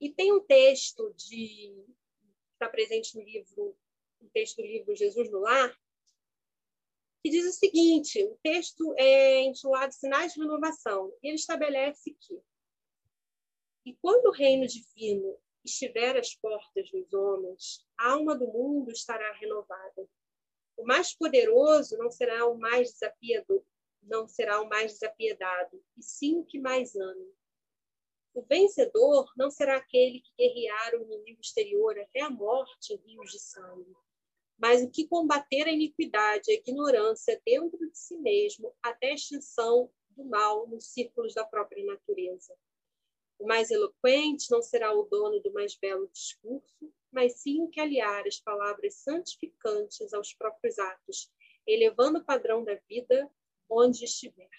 E 0.00 0.12
tem 0.12 0.32
um 0.32 0.40
texto 0.40 1.12
de 1.14 1.86
está 2.52 2.68
presente 2.68 3.16
no 3.16 3.22
livro, 3.22 3.76
no 4.20 4.28
texto 4.30 4.56
do 4.56 4.66
livro 4.66 4.94
Jesus 4.94 5.30
no 5.30 5.40
Lar, 5.40 5.76
que 7.22 7.30
diz 7.30 7.46
o 7.46 7.52
seguinte: 7.52 8.22
o 8.24 8.38
texto 8.42 8.94
é 8.96 9.42
intitulado 9.42 9.92
Sinais 9.92 10.32
de 10.32 10.40
Renovação, 10.40 11.12
e 11.22 11.28
ele 11.28 11.36
estabelece 11.36 12.16
que 12.20 12.40
e 13.88 13.96
quando 14.02 14.26
o 14.26 14.32
reino 14.32 14.66
divino 14.66 15.34
estiver 15.64 16.14
às 16.14 16.34
portas 16.34 16.90
dos 16.90 17.10
homens, 17.14 17.86
a 17.98 18.10
alma 18.10 18.36
do 18.36 18.46
mundo 18.46 18.90
estará 18.90 19.32
renovada. 19.32 20.06
O 20.76 20.84
mais 20.84 21.14
poderoso 21.14 21.96
não 21.96 22.10
será 22.10 22.46
o 22.46 22.58
mais 22.58 22.92
desapiedado, 22.92 23.66
não 24.02 24.28
será 24.28 24.60
o 24.60 24.68
mais 24.68 24.92
desapiedado, 24.92 25.82
e 25.96 26.02
sim 26.02 26.36
o 26.36 26.44
que 26.44 26.58
mais 26.58 26.94
ama. 26.94 27.32
O 28.34 28.42
vencedor 28.42 29.32
não 29.34 29.50
será 29.50 29.78
aquele 29.78 30.20
que 30.20 30.34
guerrear 30.36 30.94
o 30.94 31.02
inimigo 31.04 31.40
exterior 31.40 31.98
até 31.98 32.20
a 32.20 32.28
morte 32.28 32.92
em 32.92 32.96
rios 32.98 33.32
de 33.32 33.38
sangue, 33.38 33.96
mas 34.58 34.82
o 34.82 34.90
que 34.90 35.06
combater 35.06 35.68
a 35.68 35.72
iniquidade, 35.72 36.50
a 36.50 36.54
ignorância 36.54 37.40
dentro 37.46 37.78
de 37.78 37.96
si 37.96 38.16
mesmo 38.16 38.74
até 38.82 39.12
a 39.12 39.14
extinção 39.14 39.90
do 40.10 40.24
mal 40.24 40.66
nos 40.66 40.86
círculos 40.86 41.32
da 41.32 41.44
própria 41.44 41.84
natureza. 41.86 42.54
O 43.38 43.46
mais 43.46 43.70
eloquente 43.70 44.50
não 44.50 44.60
será 44.60 44.92
o 44.92 45.04
dono 45.04 45.40
do 45.40 45.52
mais 45.52 45.76
belo 45.76 46.08
discurso, 46.08 46.92
mas 47.12 47.34
sim 47.34 47.62
o 47.62 47.68
que 47.68 47.80
aliar 47.80 48.26
as 48.26 48.40
palavras 48.40 48.94
santificantes 48.96 50.12
aos 50.12 50.34
próprios 50.34 50.76
atos, 50.76 51.30
elevando 51.64 52.18
o 52.18 52.24
padrão 52.24 52.64
da 52.64 52.74
vida 52.88 53.30
onde 53.70 54.04
estiver. 54.04 54.50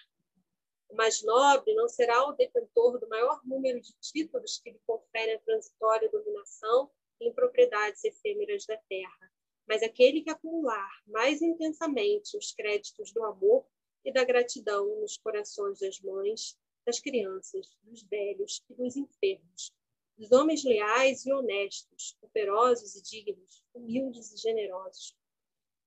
O 0.88 0.96
mais 0.96 1.22
nobre 1.24 1.74
não 1.76 1.90
será 1.90 2.26
o 2.26 2.32
detentor 2.32 3.00
do 3.00 3.10
maior 3.10 3.42
número 3.46 3.82
de 3.82 3.94
títulos 4.00 4.60
que 4.60 4.72
lhe 4.72 4.80
confere 4.88 5.34
a 5.34 5.40
transitória 5.40 6.10
dominação, 6.10 6.90
em 7.20 7.34
propriedades 7.34 8.04
efêmeras 8.06 8.66
da 8.66 8.78
terra, 8.78 9.32
mas 9.70 9.84
aquele 9.84 10.24
que 10.24 10.32
acumular 10.32 10.90
mais 11.06 11.44
intensamente 11.44 12.36
os 12.36 12.52
créditos 12.52 13.12
do 13.12 13.24
amor 13.24 13.64
e 14.04 14.12
da 14.12 14.24
gratidão 14.24 15.00
nos 15.00 15.16
corações 15.16 15.80
das 15.80 16.00
mães, 16.00 16.58
das 16.84 17.00
crianças, 17.00 17.78
dos 17.84 18.02
velhos 18.02 18.64
e 18.68 18.74
dos 18.74 18.96
enfermos, 18.96 19.72
dos 20.18 20.32
homens 20.32 20.64
leais 20.64 21.24
e 21.24 21.32
honestos, 21.32 22.18
operosos 22.20 22.96
e 22.96 23.04
dignos, 23.04 23.64
humildes 23.72 24.34
e 24.34 24.38
generosos. 24.38 25.16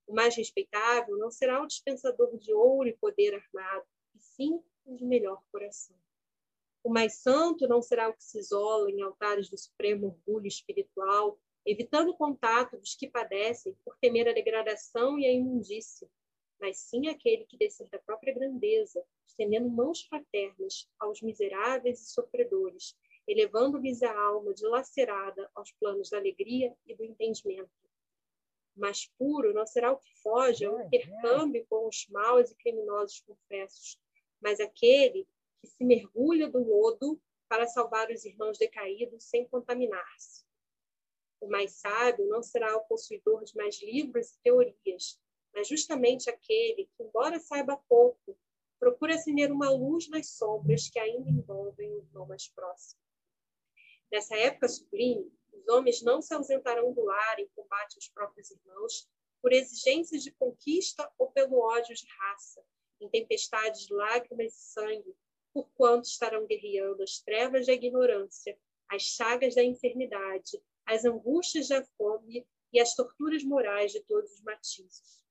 O 0.07 0.15
mais 0.15 0.37
respeitável 0.37 1.17
não 1.17 1.33
será 1.33 1.61
o 1.61 1.67
dispensador 1.67 2.39
de 2.39 2.55
ouro 2.55 2.89
e 2.89 2.97
poder 2.97 3.35
armado, 3.35 3.87
e 4.15 4.21
sim 4.21 4.63
o 4.85 4.95
de 4.95 5.05
melhor 5.05 5.43
coração. 5.51 5.97
O 6.85 6.89
mais 6.89 7.15
santo 7.15 7.67
não 7.67 7.83
será 7.83 8.09
o 8.09 8.15
que 8.15 8.23
se 8.23 8.39
isola 8.39 8.89
em 8.89 9.03
altares 9.03 9.51
do 9.51 9.59
supremo 9.59 10.07
orgulho 10.07 10.47
espiritual, 10.47 11.37
evitando 11.65 12.11
o 12.11 12.17
contato 12.17 12.77
dos 12.77 12.95
que 12.95 13.09
padecem 13.09 13.77
por 13.85 13.97
temer 13.99 14.29
a 14.29 14.33
degradação 14.33 15.19
e 15.19 15.27
a 15.27 15.33
imundícia, 15.33 16.09
mas 16.61 16.79
sim 16.79 17.09
aquele 17.09 17.45
que 17.45 17.57
descer 17.57 17.89
da 17.89 17.99
própria 17.99 18.33
grandeza, 18.33 19.05
estendendo 19.27 19.69
mãos 19.69 20.03
fraternas 20.03 20.89
aos 20.99 21.21
miseráveis 21.23 22.01
e 22.01 22.13
sofredores, 22.13 22.97
elevando-lhes 23.27 24.03
a 24.03 24.17
alma 24.17 24.53
dilacerada 24.53 25.51
aos 25.55 25.73
planos 25.73 26.11
da 26.11 26.19
alegria 26.19 26.75
e 26.87 26.95
do 26.95 27.05
entendimento. 27.05 27.71
Mais 28.75 29.07
puro 29.19 29.53
não 29.53 29.67
será 29.67 29.93
o 29.93 29.99
que 29.99 30.15
foge 30.21 30.65
ao 30.65 30.81
intercâmbio 30.81 31.67
com 31.69 31.87
os 31.87 32.07
maus 32.09 32.51
e 32.51 32.57
criminosos 32.57 33.21
confessos, 33.21 33.99
mas 34.41 34.61
aquele 34.61 35.27
que 35.61 35.69
se 35.69 35.85
mergulha 35.85 36.49
do 36.49 36.59
lodo 36.59 37.21
para 37.49 37.67
salvar 37.67 38.11
os 38.11 38.25
irmãos 38.25 38.59
decaídos 38.59 39.25
sem 39.25 39.47
contaminar-se. 39.47 40.45
O 41.43 41.49
mais 41.49 41.73
sábio 41.73 42.25
não 42.29 42.41
será 42.41 42.77
o 42.77 42.85
possuidor 42.85 43.43
de 43.43 43.57
mais 43.57 43.83
livros 43.83 44.31
e 44.31 44.41
teorias, 44.45 45.21
mas 45.53 45.67
justamente 45.67 46.31
aquele 46.31 46.87
que, 46.97 47.03
embora 47.03 47.41
saiba 47.41 47.77
pouco, 47.89 48.39
procura 48.79 49.17
acender 49.17 49.51
uma 49.51 49.69
luz 49.69 50.09
nas 50.09 50.29
sombras 50.29 50.89
que 50.89 51.01
ainda 51.01 51.29
envolvem 51.29 51.91
o 51.91 51.99
irmão 51.99 52.27
mais 52.27 52.47
próximo. 52.47 53.01
Nessa 54.13 54.37
época 54.37 54.69
sublime, 54.69 55.33
os 55.53 55.67
homens 55.67 56.01
não 56.01 56.23
se 56.23 56.33
ausentarão 56.33 56.93
do 56.93 57.03
lar 57.03 57.41
em 57.41 57.49
combate 57.57 57.97
aos 57.97 58.09
próprios 58.09 58.49
irmãos 58.53 59.11
por 59.43 59.53
exigências 59.53 60.23
de 60.23 60.31
conquista 60.31 61.13
ou 61.19 61.33
pelo 61.33 61.59
ódio 61.59 61.93
de 61.93 62.07
raça, 62.21 62.65
em 63.01 63.09
tempestades 63.09 63.89
de 63.89 63.93
lágrimas 63.93 64.55
e 64.55 64.73
sangue, 64.73 65.17
por 65.53 65.69
quanto 65.75 66.05
estarão 66.05 66.47
guerreando 66.47 67.03
as 67.03 67.19
trevas 67.19 67.67
da 67.67 67.73
ignorância, 67.73 68.57
as 68.89 69.03
chagas 69.03 69.57
da 69.57 69.65
enfermidade, 69.65 70.63
as 70.87 71.05
angústias 71.05 71.69
da 71.69 71.85
fome 71.97 72.47
e 72.73 72.81
as 72.81 72.95
torturas 72.95 73.43
morais 73.45 73.93
de 73.93 74.01
todos 74.01 74.33
os 74.33 74.43
matizes. 74.43 75.23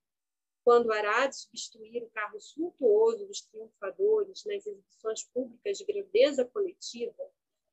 Quando 0.63 0.91
hará 0.91 1.25
de 1.27 1.37
substituir 1.37 2.03
o 2.03 2.09
carro 2.11 2.39
suntuoso 2.39 3.25
dos 3.25 3.41
triunfadores 3.41 4.43
nas 4.45 4.65
exibições 4.65 5.23
públicas 5.23 5.77
de 5.77 5.85
grandeza 5.85 6.45
coletiva, 6.45 7.31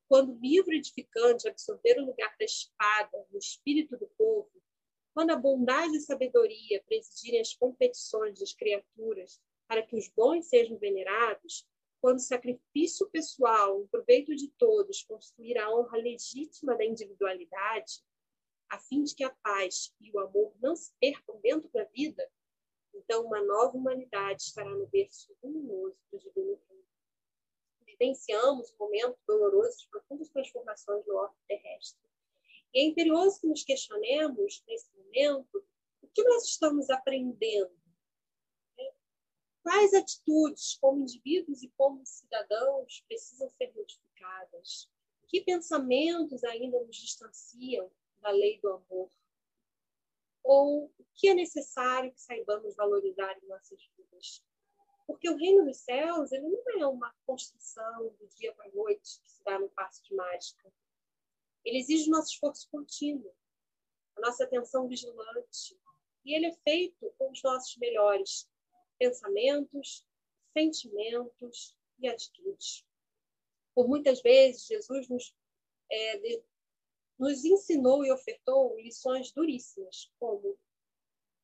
quando 0.09 0.33
o 0.33 0.39
livro 0.39 0.73
edificante 0.73 1.47
absorver 1.47 1.99
o 1.99 2.07
lugar 2.07 2.35
da 2.39 2.45
espada 2.45 3.27
no 3.31 3.39
espírito 3.39 3.97
do 3.99 4.09
povo, 4.17 4.51
quando 5.13 5.31
a 5.31 5.37
bondade 5.37 5.97
e 5.97 6.01
sabedoria 6.01 6.83
presidirem 6.85 7.41
as 7.41 7.53
competições 7.53 8.39
das 8.39 8.55
criaturas 8.55 9.39
para 9.67 9.83
que 9.83 9.97
os 9.97 10.09
bons 10.09 10.49
sejam 10.49 10.79
venerados, 10.79 11.67
quando 12.09 12.21
o 12.21 12.23
sacrifício 12.23 13.07
pessoal, 13.11 13.83
em 13.83 13.87
proveito 13.87 14.35
de 14.35 14.49
todos, 14.53 15.03
construir 15.03 15.59
a 15.59 15.71
honra 15.71 15.99
legítima 15.99 16.75
da 16.75 16.83
individualidade, 16.83 18.03
a 18.71 18.79
fim 18.79 19.03
de 19.03 19.15
que 19.15 19.23
a 19.23 19.29
paz 19.43 19.95
e 20.01 20.11
o 20.11 20.19
amor 20.19 20.55
não 20.59 20.75
se 20.75 20.91
percam 20.99 21.39
dentro 21.43 21.69
da 21.69 21.85
vida, 21.85 22.27
então, 22.95 23.27
uma 23.27 23.45
nova 23.45 23.77
humanidade 23.77 24.41
estará 24.41 24.71
no 24.71 24.87
berço 24.87 25.37
luminoso 25.43 25.99
do 26.11 26.19
Divino 26.19 26.59
Reino. 26.67 26.87
Vivenciamos 27.85 28.73
um 28.73 28.79
momento 28.79 29.19
doloroso 29.27 29.77
de 29.77 29.91
profundas 29.91 30.31
transformações 30.31 31.07
no 31.07 31.15
orbe 31.15 31.37
terrestre. 31.47 32.09
E 32.73 32.81
é 32.81 32.85
imperioso 32.85 33.39
que 33.43 33.49
nos 33.49 33.65
questionemos, 33.65 34.65
nesse 34.67 34.91
momento, 34.97 35.63
o 36.01 36.09
que 36.09 36.25
nós 36.25 36.45
estamos 36.45 36.89
aprendendo. 36.89 37.78
Quais 39.69 39.93
atitudes, 39.93 40.79
como 40.81 41.03
indivíduos 41.03 41.63
e 41.63 41.69
como 41.77 42.01
cidadãos, 42.07 43.05
precisam 43.07 43.51
ser 43.51 43.71
modificadas? 43.75 44.91
Que 45.29 45.43
pensamentos 45.43 46.43
ainda 46.43 46.83
nos 46.83 46.97
distanciam 46.97 47.91
da 48.23 48.31
lei 48.31 48.59
do 48.61 48.71
amor? 48.71 49.11
ou 50.49 50.87
o 50.99 51.05
que 51.15 51.29
é 51.29 51.35
necessário 51.35 52.11
que 52.11 52.23
saibamos 52.23 52.75
valorizar 52.75 53.37
em 53.37 53.47
nossas 53.47 53.79
vidas. 53.95 54.43
Porque 55.07 55.29
o 55.29 55.37
reino 55.37 55.63
dos 55.67 55.77
céus 55.77 56.33
ele 56.33 56.49
não 56.49 56.81
é 56.81 56.87
uma 56.87 57.15
construção 57.27 58.09
do 58.19 58.27
dia 58.29 58.55
para 58.55 58.67
a 58.67 58.73
noite 58.73 59.21
que 59.21 59.31
se 59.31 59.45
dá 59.45 59.59
no 59.59 59.69
passo 59.69 60.03
de 60.05 60.15
mágica. 60.15 60.73
Ele 61.63 61.77
exige 61.77 62.09
nosso 62.09 62.33
esforço 62.33 62.67
contínuo, 62.71 63.31
a 64.17 64.23
nossa 64.23 64.45
atenção 64.45 64.89
vigilante. 64.89 65.79
E 66.25 66.35
ele 66.35 66.47
é 66.47 66.55
feito 66.65 67.13
com 67.19 67.31
os 67.31 67.43
nossos 67.43 67.77
melhores 67.77 68.49
pensamentos, 68.99 70.05
sentimentos 70.53 71.77
e 71.99 72.09
atitudes. 72.09 72.85
Por 73.75 73.89
muitas 73.89 74.21
vezes, 74.21 74.67
Jesus 74.67 75.09
nos 75.09 75.35
é, 75.91 76.43
nos 77.19 77.45
ensinou 77.45 78.05
e 78.05 78.13
ofertou 78.13 78.79
lições 78.79 79.33
duríssimas, 79.33 80.13
como 80.21 80.57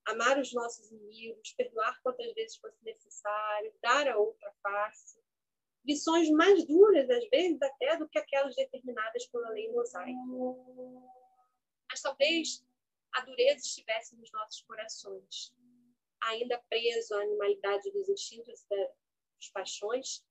amar 0.06 0.38
os 0.38 0.52
nossos 0.52 0.90
inimigos, 0.90 1.52
perdoar 1.54 2.00
quantas 2.02 2.32
vezes 2.34 2.56
fosse 2.56 2.78
necessário, 2.84 3.74
dar 3.82 4.06
a 4.08 4.18
outra 4.18 4.52
face. 4.62 5.18
Lições 5.84 6.30
mais 6.30 6.64
duras, 6.64 7.10
às 7.10 7.28
vezes, 7.28 7.60
até 7.60 7.96
do 7.96 8.08
que 8.08 8.18
aquelas 8.18 8.54
determinadas 8.54 9.26
pela 9.26 9.50
lei 9.50 9.70
mosaica. 9.70 10.18
Mas 11.90 12.00
talvez 12.00 12.64
a 13.12 13.22
dureza 13.22 13.66
estivesse 13.66 14.16
nos 14.16 14.30
nossos 14.32 14.62
corações, 14.62 15.52
ainda 16.22 16.62
preso 16.68 17.14
à 17.14 17.20
animalidade 17.22 17.90
dos 17.90 18.08
instintos 18.08 18.62
e 18.62 18.68
das 18.68 19.48
paixões, 19.52 20.24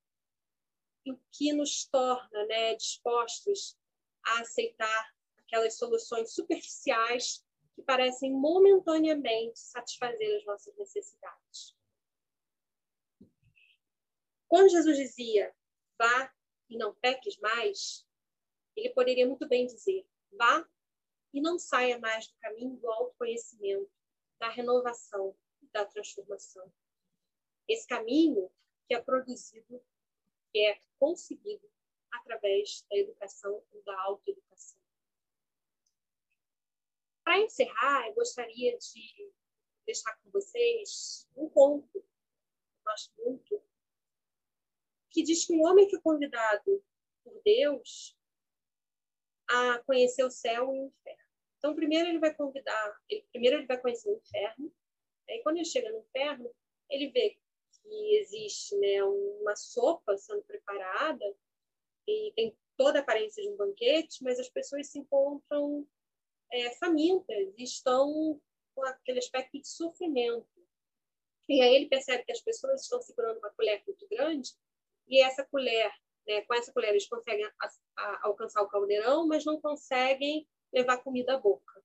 o 1.08 1.17
que 1.32 1.52
nos 1.54 1.86
torna 1.86 2.46
né, 2.46 2.76
dispostos 2.76 3.78
a 4.26 4.41
aceitar 4.41 5.13
aquelas 5.38 5.78
soluções 5.78 6.34
superficiais 6.34 7.46
que 7.76 7.82
parecem 7.82 8.32
momentaneamente 8.32 9.60
satisfazer 9.60 10.38
as 10.38 10.46
nossas 10.46 10.76
necessidades. 10.78 11.76
Quando 14.48 14.69
Jesus 14.69 14.98
dizia, 14.98 15.54
vá 15.98 16.32
e 16.69 16.78
não 16.78 16.93
peques 16.96 17.38
mais, 17.39 18.08
ele 18.76 18.89
poderia 18.91 19.28
muito 19.28 19.48
bem 19.48 19.65
dizer, 19.65 20.08
vá 20.32 20.67
e 21.34 21.41
não 21.41 21.58
saia 21.58 21.98
mais 22.00 22.28
do 22.28 22.36
caminho 22.39 22.78
do 22.78 22.89
autoconhecimento, 22.89 23.91
da 24.39 24.50
renovação 24.50 25.36
e 25.36 25.42
da 25.74 25.86
transformação. 25.86 26.72
Esse 27.68 27.88
caminho 27.88 28.52
que 28.88 28.94
é 28.94 29.02
produzido, 29.02 29.84
que 30.52 30.60
é 30.60 30.80
conseguido 31.00 31.70
através 32.12 32.86
da 32.90 32.98
educação 32.98 33.64
e 33.74 33.82
da 33.82 34.00
autoeducação. 34.04 34.80
Para 37.24 37.40
encerrar, 37.40 38.08
eu 38.08 38.14
gostaria 38.14 38.78
de 38.78 39.34
deixar 39.86 40.16
com 40.18 40.30
vocês 40.30 41.28
um 41.36 41.50
conto 41.50 41.92
que 41.92 41.98
eu 41.98 42.84
gosto 42.86 43.14
muito, 43.18 43.64
que 45.10 45.24
diz 45.24 45.46
que 45.46 45.54
um 45.54 45.66
homem 45.66 45.90
foi 45.90 46.02
convidado 46.02 46.84
por 47.24 47.42
Deus 47.44 48.18
a 49.48 49.80
conhecer 49.80 50.24
o 50.24 50.32
céu 50.32 50.74
e 50.74 50.80
o 50.80 50.86
inferno. 50.88 51.24
Então, 51.58 51.76
primeiro 51.76 52.10
ele 52.10 52.20
vai 52.20 52.34
convidar, 52.34 53.02
ele, 53.08 53.26
primeiro 53.32 53.58
ele 53.58 53.68
vai 53.68 53.80
conhecer 53.80 54.10
o 54.10 54.18
inferno, 54.18 54.74
aí 55.30 55.42
quando 55.44 55.58
ele 55.58 55.66
chega 55.66 55.92
no 55.92 56.00
inferno, 56.00 56.52
ele 56.90 57.10
vê 57.10 57.38
que 57.72 58.17
existe 58.17 58.76
né, 58.78 59.04
uma 59.04 59.56
sopa 59.56 60.17
sendo 60.17 60.44
preparada 60.44 61.26
e 62.08 62.32
tem 62.36 62.56
toda 62.78 63.00
a 63.00 63.02
aparência 63.02 63.42
de 63.42 63.50
um 63.50 63.58
banquete, 63.58 64.24
mas 64.24 64.40
as 64.40 64.50
pessoas 64.50 64.88
se 64.88 65.00
encontram 65.00 65.88
é, 66.52 66.71
famintas, 66.76 67.54
estão 67.58 68.40
com 68.76 68.84
aquele 68.84 69.19
aspecto 69.19 69.60
de 69.60 69.67
sofrimento. 69.67 70.48
E 71.48 71.62
aí 71.62 71.76
ele 71.76 71.88
percebe 71.88 72.24
que 72.24 72.32
as 72.32 72.42
pessoas 72.42 72.82
estão 72.82 73.02
segurando 73.02 73.38
uma 73.38 73.52
colher 73.52 73.84
muito 73.86 74.08
grande 74.08 74.52
e 75.08 75.21
essa 75.21 75.46
colher, 75.46 75.92
né, 76.26 76.42
com 76.42 76.54
essa 76.54 76.71
colher 76.71 76.92
eles 76.92 77.08
conseguem 77.08 77.46
a, 77.46 77.71
a, 77.98 78.28
alcançar 78.28 78.62
o 78.62 78.67
caldeirão, 78.67 79.28
mas 79.28 79.46
não 79.46 79.60
conseguem 79.60 80.48
levar 80.71 81.04
comida 81.04 81.36
à 81.36 81.38
boca. 81.38 81.84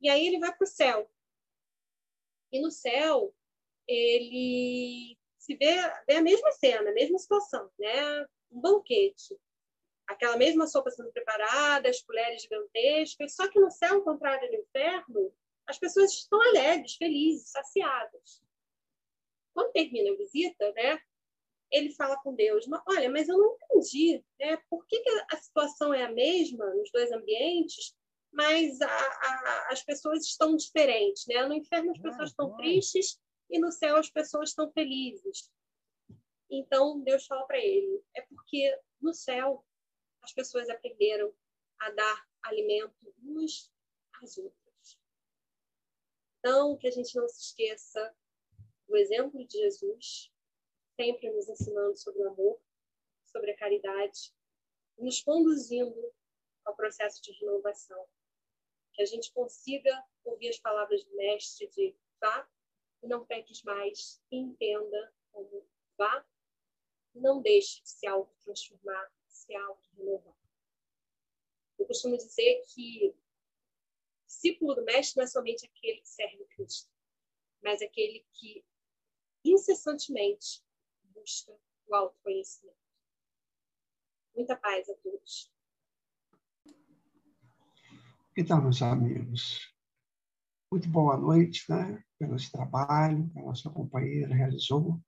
E 0.00 0.08
aí 0.08 0.26
ele 0.26 0.38
vai 0.38 0.54
para 0.54 0.64
o 0.64 0.68
céu. 0.68 1.10
E 2.52 2.60
no 2.60 2.70
céu 2.70 3.34
ele 3.88 5.16
se 5.38 5.56
vê, 5.56 5.74
vê 6.06 6.14
a 6.16 6.22
mesma 6.22 6.52
cena, 6.52 6.90
a 6.90 6.94
mesma 6.94 7.18
situação, 7.18 7.70
né? 7.78 8.26
Um 8.50 8.60
banquete. 8.60 9.36
aquela 10.06 10.36
mesma 10.36 10.66
sopa 10.66 10.90
sendo 10.90 11.10
preparada, 11.12 11.88
as 11.88 12.02
colheres 12.02 12.42
gigantescas, 12.42 13.34
só 13.34 13.48
que 13.48 13.58
no 13.58 13.70
céu, 13.70 13.96
ao 13.96 14.04
contrário 14.04 14.48
do 14.50 14.56
inferno, 14.56 15.32
as 15.66 15.78
pessoas 15.78 16.12
estão 16.12 16.40
alegres, 16.42 16.96
felizes, 16.96 17.50
saciadas. 17.50 18.42
Quando 19.54 19.72
termina 19.72 20.12
a 20.12 20.16
visita, 20.16 20.72
né, 20.72 21.00
ele 21.70 21.90
fala 21.94 22.16
com 22.22 22.34
Deus, 22.34 22.66
olha, 22.86 23.10
mas 23.10 23.28
eu 23.28 23.38
não 23.38 23.56
entendi, 23.56 24.22
né, 24.38 24.58
por 24.68 24.86
que, 24.86 25.00
que 25.00 25.10
a 25.30 25.36
situação 25.36 25.94
é 25.94 26.04
a 26.04 26.12
mesma 26.12 26.66
nos 26.74 26.90
dois 26.92 27.10
ambientes, 27.12 27.96
mas 28.32 28.80
a, 28.80 28.88
a, 28.88 29.68
as 29.70 29.82
pessoas 29.82 30.24
estão 30.24 30.56
diferentes, 30.56 31.26
né? 31.26 31.46
No 31.46 31.54
inferno 31.54 31.92
as 31.92 31.98
pessoas 31.98 32.30
estão 32.30 32.56
tristes 32.56 33.20
e 33.50 33.58
no 33.58 33.70
céu 33.70 33.96
as 33.96 34.10
pessoas 34.10 34.50
estão 34.50 34.70
felizes. 34.72 35.50
Então 36.50 37.00
Deus 37.00 37.26
fala 37.26 37.46
para 37.46 37.58
ele: 37.58 38.02
é 38.14 38.22
porque 38.22 38.78
no 39.00 39.12
céu 39.12 39.64
as 40.22 40.32
pessoas 40.32 40.68
aprenderam 40.68 41.34
a 41.80 41.90
dar 41.90 42.26
alimento 42.42 43.14
umas 43.18 43.70
às 44.22 44.38
outras. 44.38 44.98
Então, 46.38 46.76
que 46.76 46.88
a 46.88 46.90
gente 46.90 47.14
não 47.16 47.28
se 47.28 47.40
esqueça 47.40 48.14
do 48.88 48.96
exemplo 48.96 49.46
de 49.46 49.58
Jesus, 49.58 50.32
sempre 50.96 51.30
nos 51.30 51.48
ensinando 51.48 51.96
sobre 51.96 52.22
o 52.22 52.28
amor, 52.28 52.60
sobre 53.26 53.52
a 53.52 53.56
caridade, 53.56 54.34
nos 54.98 55.22
conduzindo 55.22 56.12
ao 56.64 56.76
processo 56.76 57.22
de 57.22 57.32
renovação. 57.32 58.04
Que 58.92 59.02
a 59.02 59.06
gente 59.06 59.32
consiga 59.32 60.04
ouvir 60.24 60.48
as 60.48 60.58
palavras 60.58 61.04
do 61.04 61.16
Mestre 61.16 61.68
de 61.68 61.96
vá 62.20 62.48
e 63.02 63.08
não 63.08 63.24
peques 63.26 63.62
mais, 63.62 64.22
entenda 64.30 65.14
como 65.32 65.66
vá, 65.96 66.26
não 67.14 67.42
deixe 67.42 67.82
de 67.82 67.90
se 67.90 68.06
autotransformar, 68.06 69.12
se 69.26 69.54
auto-renovar. 69.54 70.36
Eu 71.78 71.86
costumo 71.86 72.16
dizer 72.16 72.62
que 72.72 73.14
discípulo 74.26 74.74
do 74.74 74.84
Mestre 74.84 75.16
não 75.16 75.24
é 75.24 75.26
somente 75.26 75.66
aquele 75.66 76.00
que 76.00 76.08
serve 76.08 76.44
Cristo, 76.46 76.90
mas 77.62 77.82
aquele 77.82 78.24
que 78.32 78.64
incessantemente 79.44 80.64
busca 81.02 81.56
o 81.86 81.94
autoconhecimento. 81.94 82.76
Muita 84.34 84.56
paz 84.56 84.88
a 84.88 84.94
todos. 84.94 85.52
Então, 88.34 88.62
meus 88.62 88.80
amigos, 88.80 89.60
muito 90.70 90.88
boa 90.88 91.18
noite, 91.18 91.66
né? 91.68 92.02
Pelo 92.18 92.34
esse 92.36 92.50
trabalho 92.50 93.28
que 93.28 93.38
a 93.38 93.42
nossa 93.42 93.68
companheira 93.68 94.34
realizou. 94.34 94.98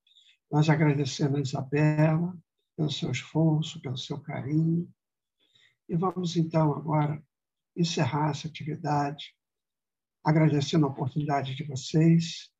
Nós 0.53 0.69
agradecemos 0.69 1.39
a 1.39 1.41
Isabela 1.41 2.37
pelo 2.77 2.91
seu 2.91 3.11
esforço, 3.11 3.81
pelo 3.81 3.97
seu 3.97 4.21
carinho. 4.21 4.93
E 5.89 5.97
vamos, 5.97 6.37
então, 6.37 6.75
agora 6.75 7.25
encerrar 7.75 8.29
essa 8.29 8.47
atividade, 8.47 9.35
agradecendo 10.23 10.85
a 10.85 10.91
oportunidade 10.91 11.55
de 11.55 11.65
vocês 11.65 12.51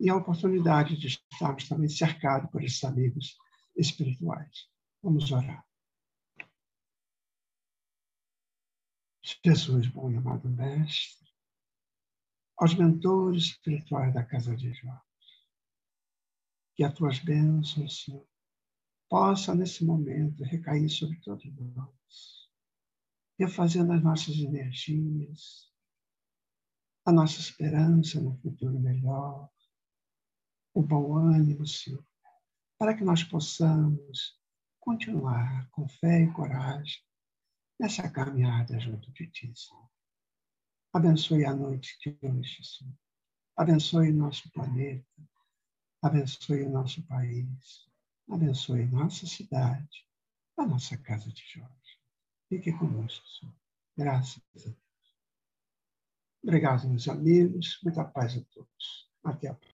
e 0.00 0.08
a 0.08 0.16
oportunidade 0.16 0.96
de 0.96 1.08
estarmos 1.08 1.68
também 1.68 1.90
cercados 1.90 2.50
por 2.50 2.64
esses 2.64 2.82
amigos 2.82 3.36
espirituais. 3.76 4.70
Vamos 5.02 5.30
orar. 5.30 5.62
Jesus, 9.24 9.86
bom 9.86 10.10
e 10.10 10.16
amado 10.18 10.50
Mestre, 10.50 11.26
aos 12.58 12.74
mentores 12.74 13.44
espirituais 13.44 14.12
da 14.12 14.22
Casa 14.22 14.54
de 14.54 14.70
Jó, 14.74 15.00
que 16.74 16.84
as 16.84 16.92
tuas 16.92 17.20
bênçãos, 17.20 18.04
Senhor, 18.04 18.28
possa 19.08 19.54
nesse 19.54 19.82
momento 19.82 20.44
recair 20.44 20.90
sobre 20.90 21.18
todos 21.22 21.46
nós, 21.74 22.50
refazendo 23.38 23.94
as 23.94 24.02
nossas 24.02 24.36
energias, 24.36 25.72
a 27.06 27.10
nossa 27.10 27.40
esperança 27.40 28.20
no 28.20 28.36
futuro 28.40 28.78
melhor, 28.78 29.50
o 30.74 30.82
bom 30.82 31.16
ânimo, 31.16 31.66
Senhor, 31.66 32.04
para 32.76 32.94
que 32.94 33.02
nós 33.02 33.24
possamos 33.24 34.38
continuar 34.78 35.66
com 35.70 35.88
fé 35.88 36.24
e 36.24 36.32
coragem 36.34 37.02
nessa 37.84 38.08
caminhada 38.08 38.80
junto 38.80 39.12
de 39.12 39.26
ti, 39.26 39.52
Senhor. 39.54 39.90
Abençoe 40.90 41.44
a 41.44 41.54
noite 41.54 41.98
de 42.00 42.16
hoje, 42.22 42.64
Senhor. 42.64 42.96
Abençoe 43.54 44.10
nosso 44.10 44.50
planeta. 44.52 45.04
Abençoe 46.00 46.62
o 46.62 46.70
nosso 46.70 47.02
país. 47.02 47.86
Abençoe 48.30 48.86
nossa 48.86 49.26
cidade, 49.26 50.06
a 50.56 50.66
nossa 50.66 50.96
casa 50.96 51.30
de 51.30 51.42
Jorge. 51.46 52.00
Fique 52.48 52.72
conosco, 52.72 53.26
Senhor. 53.38 53.54
Graças 53.98 54.38
a 54.38 54.58
Deus. 54.58 54.76
Obrigado, 56.42 56.88
meus 56.88 57.06
amigos. 57.06 57.80
Muita 57.82 58.02
paz 58.02 58.34
a 58.34 58.40
todos. 58.54 59.10
Até 59.22 59.48
a 59.48 59.54
próxima. 59.54 59.73